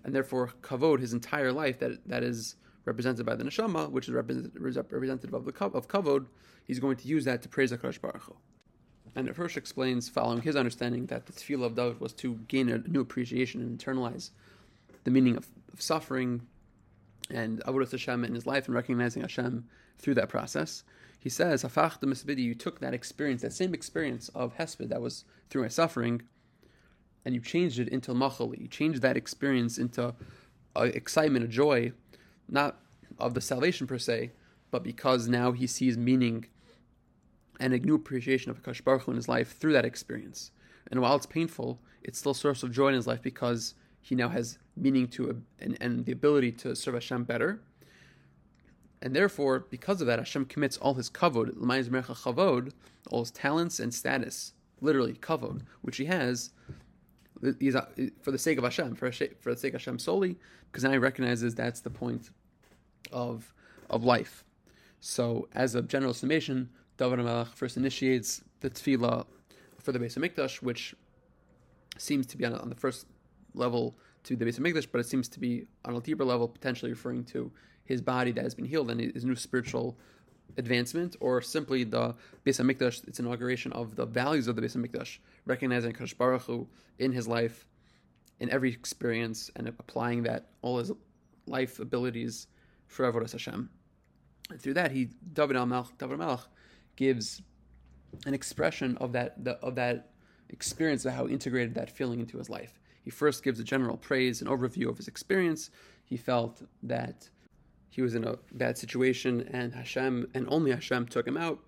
and 0.02 0.12
therefore 0.12 0.50
kavod 0.60 0.98
his 0.98 1.12
entire 1.12 1.52
life 1.52 1.78
that 1.78 1.92
that 2.08 2.24
is 2.24 2.56
represented 2.84 3.24
by 3.24 3.36
the 3.36 3.44
neshama, 3.44 3.88
which 3.90 4.08
is 4.08 4.14
representative 4.14 5.34
of 5.34 5.44
the 5.44 5.64
of 5.66 5.86
kavod, 5.86 6.26
he's 6.64 6.80
going 6.80 6.96
to 6.96 7.06
use 7.06 7.24
that 7.24 7.42
to 7.42 7.48
praise 7.48 7.70
HaKadosh 7.70 8.00
Baruch 8.00 8.22
Hu. 8.22 8.36
And 9.14 9.28
the 9.28 9.32
Hirsch 9.32 9.56
explains, 9.56 10.08
following 10.08 10.42
his 10.42 10.56
understanding, 10.56 11.06
that 11.06 11.26
the 11.26 11.32
tefillah 11.32 11.66
of 11.66 11.76
David 11.76 12.00
was 12.00 12.12
to 12.14 12.34
gain 12.48 12.68
a 12.68 12.78
new 12.78 13.00
appreciation 13.00 13.60
and 13.60 13.78
internalize 13.78 14.30
the 15.04 15.10
meaning 15.10 15.36
of, 15.36 15.46
of 15.72 15.80
suffering 15.80 16.42
and 17.30 17.60
avodas 17.64 17.92
Hashem 17.92 18.24
in 18.24 18.34
his 18.34 18.46
life 18.46 18.66
and 18.66 18.74
recognizing 18.74 19.22
Hashem 19.22 19.64
through 19.98 20.14
that 20.14 20.28
process. 20.28 20.84
He 21.18 21.30
says, 21.30 21.62
"Hafach 21.62 22.00
the 22.00 22.06
misbidi." 22.06 22.42
You 22.42 22.54
took 22.54 22.80
that 22.80 22.92
experience, 22.92 23.42
that 23.42 23.52
same 23.52 23.72
experience 23.72 24.28
of 24.34 24.56
hesped 24.56 24.88
that 24.88 25.00
was 25.00 25.24
through 25.48 25.62
my 25.62 25.68
suffering, 25.68 26.22
and 27.24 27.34
you 27.34 27.40
changed 27.40 27.78
it 27.78 27.88
into 27.88 28.12
machali. 28.12 28.60
You 28.60 28.68
changed 28.68 29.00
that 29.02 29.16
experience 29.16 29.78
into 29.78 30.14
a 30.76 30.84
excitement, 30.84 31.44
a 31.44 31.48
joy, 31.48 31.92
not 32.48 32.78
of 33.18 33.34
the 33.34 33.40
salvation 33.40 33.86
per 33.86 33.98
se, 33.98 34.32
but 34.70 34.82
because 34.82 35.28
now 35.28 35.52
he 35.52 35.66
sees 35.66 35.96
meaning 35.96 36.46
and 37.60 37.72
a 37.72 37.78
new 37.78 37.94
appreciation 37.94 38.50
of 38.50 38.62
Akash 38.62 38.82
Baruch 38.82 39.08
in 39.08 39.14
his 39.14 39.28
life 39.28 39.56
through 39.56 39.72
that 39.72 39.84
experience. 39.84 40.50
And 40.90 41.00
while 41.00 41.16
it's 41.16 41.26
painful, 41.26 41.80
it's 42.02 42.18
still 42.18 42.32
a 42.32 42.34
source 42.34 42.62
of 42.62 42.72
joy 42.72 42.88
in 42.88 42.94
his 42.94 43.06
life 43.06 43.22
because 43.22 43.74
he 44.02 44.14
now 44.14 44.28
has 44.28 44.58
meaning 44.76 45.08
to 45.08 45.42
and, 45.60 45.76
and 45.80 46.04
the 46.04 46.12
ability 46.12 46.52
to 46.52 46.74
serve 46.74 46.94
Hashem 46.94 47.24
better. 47.24 47.60
And 49.02 49.14
therefore, 49.14 49.66
because 49.70 50.00
of 50.00 50.06
that, 50.06 50.18
Hashem 50.18 50.46
commits 50.46 50.78
all 50.78 50.94
his 50.94 51.10
kavod, 51.10 51.54
chavod, 51.56 52.72
all 53.10 53.20
his 53.20 53.30
talents 53.30 53.78
and 53.78 53.92
status, 53.92 54.54
literally 54.80 55.12
kavod, 55.12 55.62
which 55.82 55.98
he 55.98 56.06
has, 56.06 56.50
for 58.22 58.30
the 58.30 58.38
sake 58.38 58.56
of 58.56 58.64
Hashem, 58.64 58.94
for, 58.94 59.12
for 59.12 59.54
the 59.54 59.60
sake 59.60 59.74
of 59.74 59.80
Hashem 59.80 59.98
solely, 59.98 60.38
because 60.70 60.84
now 60.84 60.92
he 60.92 60.98
recognizes 60.98 61.54
that's 61.54 61.80
the 61.80 61.90
point 61.90 62.30
of 63.12 63.52
of 63.90 64.04
life. 64.04 64.44
So, 65.00 65.48
as 65.52 65.74
a 65.74 65.82
general 65.82 66.14
summation, 66.14 66.70
David 66.96 67.18
HaMelech 67.18 67.48
first 67.48 67.76
initiates 67.76 68.42
the 68.60 68.70
tefillah 68.70 69.26
for 69.78 69.92
the 69.92 69.98
Beis 69.98 70.16
Hamikdash, 70.18 70.62
which 70.62 70.94
seems 71.98 72.26
to 72.26 72.36
be 72.36 72.44
on, 72.44 72.54
on 72.54 72.70
the 72.70 72.74
first 72.74 73.06
level 73.54 73.94
to 74.24 74.36
the 74.36 74.44
Beis 74.44 74.58
Hamikdash, 74.58 74.88
but 74.90 75.00
it 75.00 75.06
seems 75.06 75.28
to 75.28 75.40
be 75.40 75.66
on 75.84 75.94
a 75.94 76.00
deeper 76.00 76.24
level, 76.24 76.48
potentially 76.48 76.90
referring 76.90 77.24
to 77.24 77.50
his 77.84 78.00
body 78.00 78.32
that 78.32 78.42
has 78.42 78.54
been 78.54 78.64
healed 78.64 78.90
and 78.90 79.00
his 79.00 79.24
new 79.24 79.36
spiritual 79.36 79.96
advancement, 80.56 81.16
or 81.20 81.40
simply 81.40 81.84
the 81.84 82.14
Beis 82.44 82.60
Hamikdash, 82.60 83.06
its 83.06 83.20
inauguration 83.20 83.72
of 83.72 83.96
the 83.96 84.06
values 84.06 84.48
of 84.48 84.56
the 84.56 84.62
Beis 84.62 84.76
Hamikdash, 84.76 85.18
recognizing 85.46 85.92
Kadosh 85.92 86.16
Baruch 86.16 86.42
Hu 86.42 86.66
in 86.98 87.12
his 87.12 87.28
life, 87.28 87.66
in 88.40 88.50
every 88.50 88.70
experience, 88.70 89.50
and 89.56 89.68
applying 89.68 90.22
that 90.24 90.50
all 90.62 90.78
his 90.78 90.92
life 91.46 91.78
abilities 91.78 92.46
for 92.86 93.10
Avodah 93.10 93.30
Hashem. 93.30 93.68
And 94.50 94.60
through 94.60 94.74
that, 94.74 94.90
he 94.90 95.10
David 95.32 95.56
Al 95.56 95.66
Melch, 95.66 95.88
David 95.98 96.18
Melch 96.18 96.46
gives 96.96 97.42
an 98.26 98.34
expression 98.34 98.96
of 98.98 99.12
that 99.12 99.42
the, 99.44 99.52
of 99.58 99.74
that 99.74 100.10
experience 100.50 101.04
of 101.04 101.12
how 101.12 101.26
he 101.26 101.32
integrated 101.32 101.74
that 101.74 101.90
feeling 101.90 102.20
into 102.20 102.38
his 102.38 102.48
life. 102.48 102.78
He 103.04 103.10
first 103.10 103.44
gives 103.44 103.60
a 103.60 103.64
general 103.64 103.96
praise, 103.98 104.40
an 104.40 104.48
overview 104.48 104.88
of 104.88 104.96
his 104.96 105.08
experience. 105.08 105.70
He 106.04 106.16
felt 106.16 106.62
that 106.82 107.28
he 107.90 108.02
was 108.02 108.14
in 108.14 108.24
a 108.24 108.36
bad 108.52 108.76
situation, 108.78 109.48
and 109.52 109.72
Hashem 109.72 110.26
and 110.34 110.46
only 110.48 110.70
Hashem 110.70 111.06
took 111.06 111.26
him 111.26 111.36
out. 111.36 111.60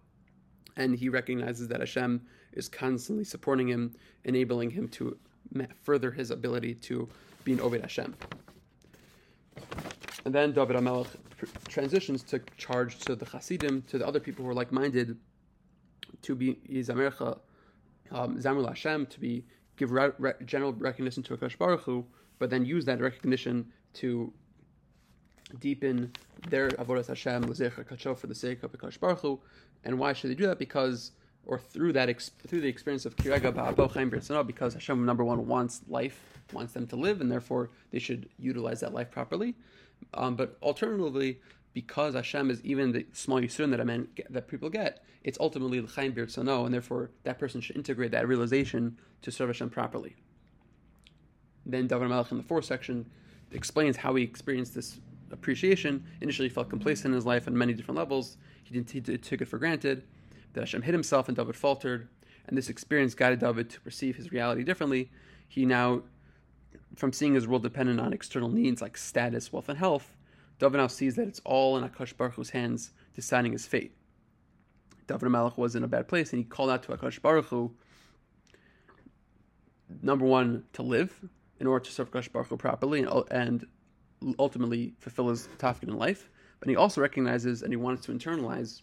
And 0.77 0.97
he 0.97 1.09
recognizes 1.09 1.69
that 1.69 1.81
Hashem 1.81 2.23
is 2.53 2.69
constantly 2.69 3.25
supporting 3.25 3.69
him, 3.69 3.95
enabling 4.25 4.71
him 4.71 4.89
to 4.89 5.17
further 5.83 6.11
his 6.11 6.31
ability 6.31 6.75
to 6.75 7.09
be 7.45 7.53
an 7.53 7.61
Ovid 7.61 7.83
Hashem. 7.83 8.15
And 10.25 10.35
then 10.35 10.53
David 10.53 10.77
HaMelech 10.77 11.07
transitions 11.69 12.23
to 12.25 12.41
charge 12.57 12.99
to 13.01 13.15
the 13.15 13.25
Hasidim, 13.27 13.83
to 13.83 13.99
the 13.99 14.07
other 14.07 14.21
people 14.21 14.45
who 14.45 14.51
are 14.51 14.55
like-minded, 14.55 15.17
to 16.23 16.35
be 16.35 16.55
Yizamercha, 16.69 17.39
um, 18.11 18.37
Zamul 18.37 18.67
Hashem, 18.67 19.07
to 19.07 19.21
be 19.21 19.45
give 19.77 19.91
re- 19.91 20.13
re- 20.19 20.35
general 20.45 20.73
recognition 20.73 21.23
to 21.25 21.37
Akash 21.37 21.57
Baruch 21.59 21.83
Hu, 21.83 22.05
but 22.39 22.51
then 22.51 22.65
use 22.65 22.85
that 22.87 23.01
recognition 23.01 23.67
to 23.95 24.33
deepen 25.61 26.13
their 26.49 26.71
avodas 26.71 27.07
Hashem 27.07 27.43
l'zecher 27.45 27.85
kacho 27.87 28.17
for 28.17 28.27
the 28.27 28.35
sake 28.35 28.63
of 28.63 28.73
Akash 28.73 28.99
Baruch 28.99 29.21
Hu. 29.21 29.41
And 29.85 29.99
why 29.99 30.13
should 30.13 30.31
they 30.31 30.35
do 30.35 30.47
that? 30.47 30.59
Because 30.59 31.13
or 31.47 31.59
through 31.59 31.93
that 31.93 32.09
ex- 32.09 32.33
through 32.47 32.61
the 32.61 32.69
experience 32.69 33.07
of 33.07 33.17
kirega 33.17 33.53
ba'abo 33.53 34.47
because 34.47 34.75
Hashem 34.75 35.07
number 35.07 35.25
one 35.25 35.47
wants 35.47 35.81
life, 35.89 36.21
wants 36.53 36.73
them 36.73 36.87
to 36.89 36.97
live, 36.97 37.21
and 37.21 37.31
therefore 37.31 37.71
they 37.93 38.01
should 38.01 38.29
utilize 38.39 38.81
that 38.81 38.93
life 38.93 39.11
properly. 39.11 39.55
Um, 40.15 40.35
but 40.37 40.59
alternatively, 40.63 41.41
because 41.77 42.15
Hashem 42.15 42.51
is 42.51 42.65
even 42.65 42.93
the 42.93 43.05
small 43.13 43.39
yisurim 43.39 43.71
that 43.71 43.83
I 43.83 43.85
meant 43.85 44.09
that 44.31 44.49
people 44.49 44.71
get, 44.71 45.05
it's 45.25 45.37
ultimately 45.39 45.79
l'chaim 45.79 46.15
birtzano, 46.15 46.65
and 46.65 46.73
therefore 46.73 47.11
that 47.25 47.39
person 47.39 47.61
should 47.61 47.77
integrate 47.77 48.13
that 48.13 48.27
realization 48.27 48.97
to 49.21 49.31
serve 49.31 49.51
Hashem 49.51 49.69
properly. 49.69 50.17
Then 51.67 51.87
David 51.87 52.09
Melech 52.09 52.31
in 52.31 52.39
the 52.39 52.43
fourth 52.43 52.65
section 52.65 53.05
explains 53.53 53.99
how 53.99 54.15
he 54.15 54.25
experienced 54.25 54.75
this 54.75 55.01
appreciation. 55.31 56.03
Initially, 56.23 56.49
he 56.49 56.55
felt 56.55 56.71
complacent 56.71 57.09
in 57.09 57.13
his 57.13 57.27
life 57.27 57.47
on 57.47 57.59
many 57.59 57.75
different 57.75 57.99
levels. 57.99 58.39
He 58.65 58.73
didn't 58.73 58.91
he 58.91 59.19
took 59.19 59.43
it 59.43 59.47
for 59.47 59.59
granted 59.59 60.03
that 60.55 60.61
Hashem 60.61 60.81
hid 60.81 60.95
himself, 60.95 61.29
and 61.29 61.37
David 61.37 61.57
faltered. 61.57 62.09
And 62.49 62.57
this 62.57 62.71
experience 62.71 63.15
guided 63.15 63.41
David 63.41 63.69
to 63.69 63.83
perceive 63.83 64.17
his 64.17 64.33
reality 64.33 64.65
differently. 64.65 65.11
He 65.47 65.67
now 65.67 66.05
from 66.95 67.13
seeing 67.13 67.35
his 67.35 67.47
world 67.47 67.65
dependent 67.65 68.01
on 68.01 68.15
external 68.15 68.49
needs 68.49 68.81
like 68.81 68.97
status, 68.97 69.53
wealth, 69.53 69.69
and 69.69 69.79
health, 69.79 70.16
David 70.59 70.91
sees 70.91 71.17
that 71.17 71.29
it's 71.29 71.41
all 71.45 71.77
in 71.77 71.89
Akash 71.89 72.17
Baruch 72.17 72.35
Hu's 72.35 72.51
hands, 72.51 72.93
deciding 73.15 73.53
his 73.53 73.67
fate. 73.67 73.95
David 75.07 75.29
Malach 75.29 75.57
was 75.57 75.77
in 75.77 75.85
a 75.85 75.89
bad 75.89 76.09
place, 76.09 76.33
and 76.33 76.39
he 76.39 76.45
called 76.45 76.71
out 76.71 76.83
to 76.85 76.93
Akash 76.93 77.21
Baruch 77.21 77.47
Hu, 77.47 77.73
number 80.03 80.25
one, 80.25 80.65
to 80.73 80.83
live 80.83 81.21
in 81.61 81.67
order 81.67 81.85
to 81.85 81.93
serve 81.93 82.11
Akash 82.11 82.33
Baruch 82.33 82.49
Hu 82.49 82.57
properly 82.57 83.01
and, 83.01 83.11
and 83.31 83.67
ultimately 84.39 84.95
fulfill 84.99 85.29
his 85.29 85.49
tafkid 85.59 85.85
in 85.85 85.97
life. 85.97 86.31
But 86.61 86.69
he 86.69 86.77
also 86.77 87.01
recognizes 87.01 87.63
and 87.63 87.73
he 87.73 87.77
wants 87.77 88.07
to 88.07 88.13
internalize 88.13 88.83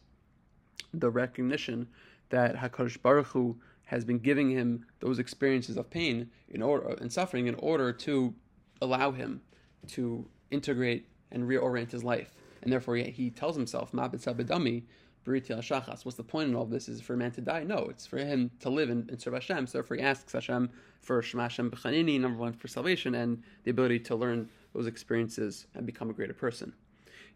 the 0.93 1.09
recognition 1.09 1.87
that 2.29 2.55
Hakadosh 2.55 3.01
Baruch 3.01 3.27
Hu 3.27 3.59
has 3.85 4.05
been 4.05 4.19
giving 4.19 4.49
him 4.49 4.85
those 4.99 5.19
experiences 5.19 5.75
of 5.77 5.89
pain 5.89 6.29
in 6.49 6.61
order 6.61 6.95
and 7.01 7.11
suffering 7.11 7.47
in 7.47 7.55
order 7.55 7.91
to 7.91 8.33
allow 8.81 9.11
him 9.11 9.41
to 9.87 10.27
integrate 10.51 11.07
and 11.33 11.43
reorient 11.43 11.91
his 11.91 12.03
life. 12.03 12.31
And 12.61 12.71
therefore, 12.71 12.95
he, 12.95 13.03
he 13.11 13.29
tells 13.29 13.55
himself, 13.57 13.91
"Ma'abetzabedami, 13.91 14.83
Bariti 15.25 15.57
shachas. 15.57 16.05
What's 16.05 16.17
the 16.17 16.23
point 16.23 16.49
in 16.49 16.55
all 16.55 16.65
this? 16.65 16.89
Is 16.89 17.01
for 17.01 17.13
a 17.13 17.17
man 17.17 17.31
to 17.31 17.41
die? 17.41 17.63
No, 17.63 17.87
it's 17.89 18.05
for 18.05 18.17
him 18.17 18.51
to 18.59 18.69
live 18.69 18.89
and, 18.89 19.09
and 19.09 19.21
serve 19.21 19.33
Hashem. 19.33 19.67
So 19.67 19.77
therefore, 19.77 19.97
he 19.97 20.03
asks 20.03 20.33
Hashem 20.33 20.69
for 21.01 21.21
Shema 21.21 21.43
Hashem 21.43 21.71
B'chanini, 21.71 22.19
number 22.19 22.37
one, 22.37 22.53
for 22.53 22.67
salvation 22.67 23.15
and 23.15 23.41
the 23.63 23.71
ability 23.71 23.99
to 23.99 24.15
learn 24.15 24.49
those 24.73 24.87
experiences 24.87 25.67
and 25.75 25.85
become 25.85 26.09
a 26.09 26.13
greater 26.13 26.33
person. 26.33 26.73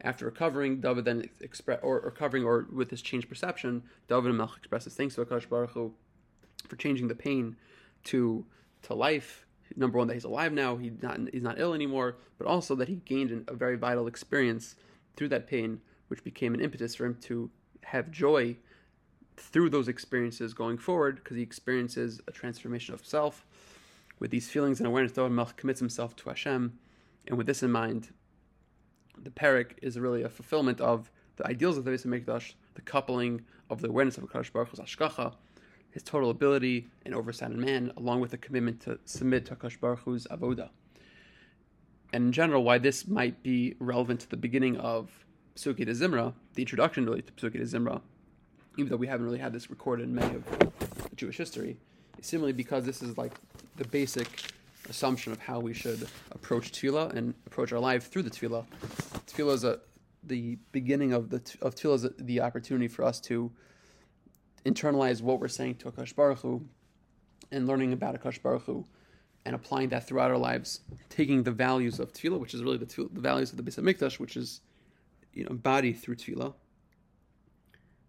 After 0.01 0.25
recovering, 0.25 0.79
David 0.79 1.05
then 1.05 1.29
express 1.39 1.79
or 1.81 2.01
recovering 2.01 2.43
or 2.43 2.67
with 2.71 2.89
this 2.89 3.01
changed 3.01 3.29
perception, 3.29 3.83
David 4.07 4.31
and 4.31 4.39
Melch 4.39 4.57
expresses 4.57 4.93
thanks 4.93 5.15
to 5.15 5.25
Akash 5.25 5.49
Baruch 5.49 5.71
Hu 5.71 5.93
for 6.67 6.75
changing 6.75 7.07
the 7.07 7.15
pain 7.15 7.55
to 8.05 8.45
to 8.83 8.93
life. 8.93 9.46
Number 9.75 9.97
one, 9.97 10.07
that 10.07 10.13
he's 10.13 10.23
alive 10.23 10.53
now, 10.53 10.77
he's 10.77 11.01
not 11.01 11.19
he's 11.31 11.43
not 11.43 11.59
ill 11.59 11.73
anymore, 11.73 12.17
but 12.37 12.47
also 12.47 12.75
that 12.75 12.87
he 12.87 12.95
gained 13.05 13.45
a 13.47 13.53
very 13.53 13.75
vital 13.75 14.07
experience 14.07 14.75
through 15.15 15.29
that 15.29 15.47
pain, 15.47 15.81
which 16.07 16.23
became 16.23 16.53
an 16.53 16.61
impetus 16.61 16.95
for 16.95 17.05
him 17.05 17.15
to 17.21 17.49
have 17.83 18.11
joy 18.11 18.55
through 19.35 19.69
those 19.69 19.87
experiences 19.87 20.53
going 20.53 20.77
forward, 20.77 21.17
because 21.17 21.37
he 21.37 21.43
experiences 21.43 22.21
a 22.27 22.31
transformation 22.31 22.93
of 22.93 23.05
self. 23.05 23.45
With 24.19 24.31
these 24.31 24.49
feelings 24.49 24.79
and 24.79 24.87
awareness, 24.87 25.11
David 25.11 25.31
Melch 25.31 25.55
commits 25.55 25.79
himself 25.79 26.15
to 26.17 26.29
Hashem, 26.29 26.79
and 27.27 27.37
with 27.37 27.45
this 27.45 27.61
in 27.61 27.71
mind, 27.71 28.09
the 29.21 29.29
parak 29.29 29.73
is 29.81 29.99
really 29.99 30.23
a 30.23 30.29
fulfillment 30.29 30.81
of 30.81 31.11
the 31.35 31.45
ideals 31.45 31.77
of 31.77 31.85
the 31.85 31.91
Beis 31.91 32.05
Hamikdash, 32.05 32.53
the 32.73 32.81
coupling 32.81 33.41
of 33.69 33.81
the 33.81 33.89
awareness 33.89 34.17
of 34.17 34.23
Hakadosh 34.23 34.51
Baruch 34.51 34.69
Hu's 34.69 34.79
Hashgacha 34.79 35.35
his 35.97 36.03
total 36.03 36.29
ability 36.29 36.87
and 37.05 37.15
oversight 37.15 37.49
in 37.49 37.59
man, 37.59 37.91
along 37.97 38.21
with 38.21 38.31
a 38.31 38.37
commitment 38.37 38.79
to 38.79 38.99
submit 39.05 39.47
to 39.47 39.55
Akash 39.55 39.79
Baruch 39.79 40.01
Hu's 40.01 40.27
avoda. 40.27 40.69
And 42.13 42.25
in 42.25 42.31
general, 42.31 42.63
why 42.63 42.77
this 42.77 43.07
might 43.07 43.41
be 43.41 43.75
relevant 43.79 44.19
to 44.19 44.29
the 44.29 44.37
beginning 44.37 44.77
of 44.77 45.09
Pesukei 45.55 45.85
de 45.85 45.93
Zimra, 45.93 46.35
the 46.53 46.61
introduction 46.61 47.03
really 47.03 47.23
to 47.23 47.33
Pesukei 47.33 47.57
de 47.57 47.65
Zimra, 47.65 47.99
even 48.77 48.91
though 48.91 48.95
we 48.95 49.07
haven't 49.07 49.25
really 49.25 49.39
had 49.39 49.51
this 49.51 49.71
recorded 49.71 50.03
in 50.03 50.13
many 50.13 50.35
of 50.35 50.43
Jewish 51.15 51.35
history, 51.35 51.77
is 52.19 52.27
simply 52.27 52.53
because 52.53 52.85
this 52.85 53.01
is 53.01 53.17
like 53.17 53.33
the 53.77 53.87
basic 53.87 54.51
assumption 54.89 55.31
of 55.31 55.39
how 55.39 55.59
we 55.59 55.73
should 55.73 56.07
approach 56.29 56.73
tefillah 56.73 57.11
and 57.15 57.33
approach 57.47 57.73
our 57.73 57.79
life 57.79 58.11
through 58.11 58.21
the 58.21 58.29
tefillah. 58.29 58.65
Tefillah 59.25 59.53
is 59.53 59.63
a, 59.63 59.79
the 60.23 60.59
beginning 60.71 61.13
of 61.13 61.31
the 61.31 61.37
of 61.63 61.73
tefillah 61.73 61.95
is 61.95 62.03
a, 62.03 62.09
the 62.19 62.39
opportunity 62.41 62.87
for 62.87 63.03
us 63.03 63.19
to 63.21 63.51
internalize 64.67 65.21
what 65.21 65.39
we're 65.39 65.47
saying 65.47 65.75
to 65.75 65.91
Akash 65.91 66.15
Baruch 66.15 66.39
Hu 66.39 66.67
and 67.51 67.67
learning 67.67 67.93
about 67.93 68.19
Akash 68.19 68.41
Baruch 68.41 68.63
Hu 68.63 68.85
and 69.45 69.55
applying 69.55 69.89
that 69.89 70.05
throughout 70.05 70.29
our 70.29 70.37
lives, 70.37 70.81
taking 71.09 71.43
the 71.43 71.51
values 71.51 71.99
of 71.99 72.11
tefillah, 72.11 72.39
which 72.39 72.53
is 72.53 72.61
really 72.61 72.77
the, 72.77 72.85
tefillah, 72.85 73.13
the 73.13 73.21
values 73.21 73.51
of 73.51 73.57
the 73.57 73.63
Beis 73.63 73.79
Hamikdash, 73.79 74.19
which 74.19 74.35
is 74.35 74.61
you 75.33 75.43
know 75.43 75.51
embodied 75.51 75.97
through 75.97 76.15
tefillah, 76.15 76.53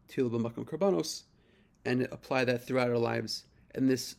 tefillah 0.09 0.31
b'makom 0.31 0.65
karbanos, 0.65 1.23
and 1.85 2.09
apply 2.11 2.45
that 2.45 2.67
throughout 2.67 2.91
our 2.91 2.99
lives. 2.99 3.45
And 3.75 3.89
this 3.89 4.17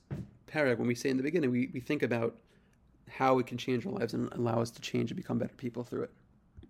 paragraph, 0.47 0.77
when 0.77 0.87
we 0.87 0.95
say 0.95 1.09
in 1.09 1.17
the 1.17 1.23
beginning, 1.23 1.51
we, 1.51 1.69
we 1.73 1.79
think 1.79 2.03
about 2.03 2.35
how 3.09 3.33
we 3.33 3.43
can 3.43 3.57
change 3.57 3.85
our 3.85 3.91
lives 3.91 4.13
and 4.13 4.31
allow 4.33 4.61
us 4.61 4.69
to 4.71 4.81
change 4.81 5.11
and 5.11 5.17
become 5.17 5.39
better 5.39 5.55
people 5.55 5.83
through 5.83 6.03
it. 6.03 6.11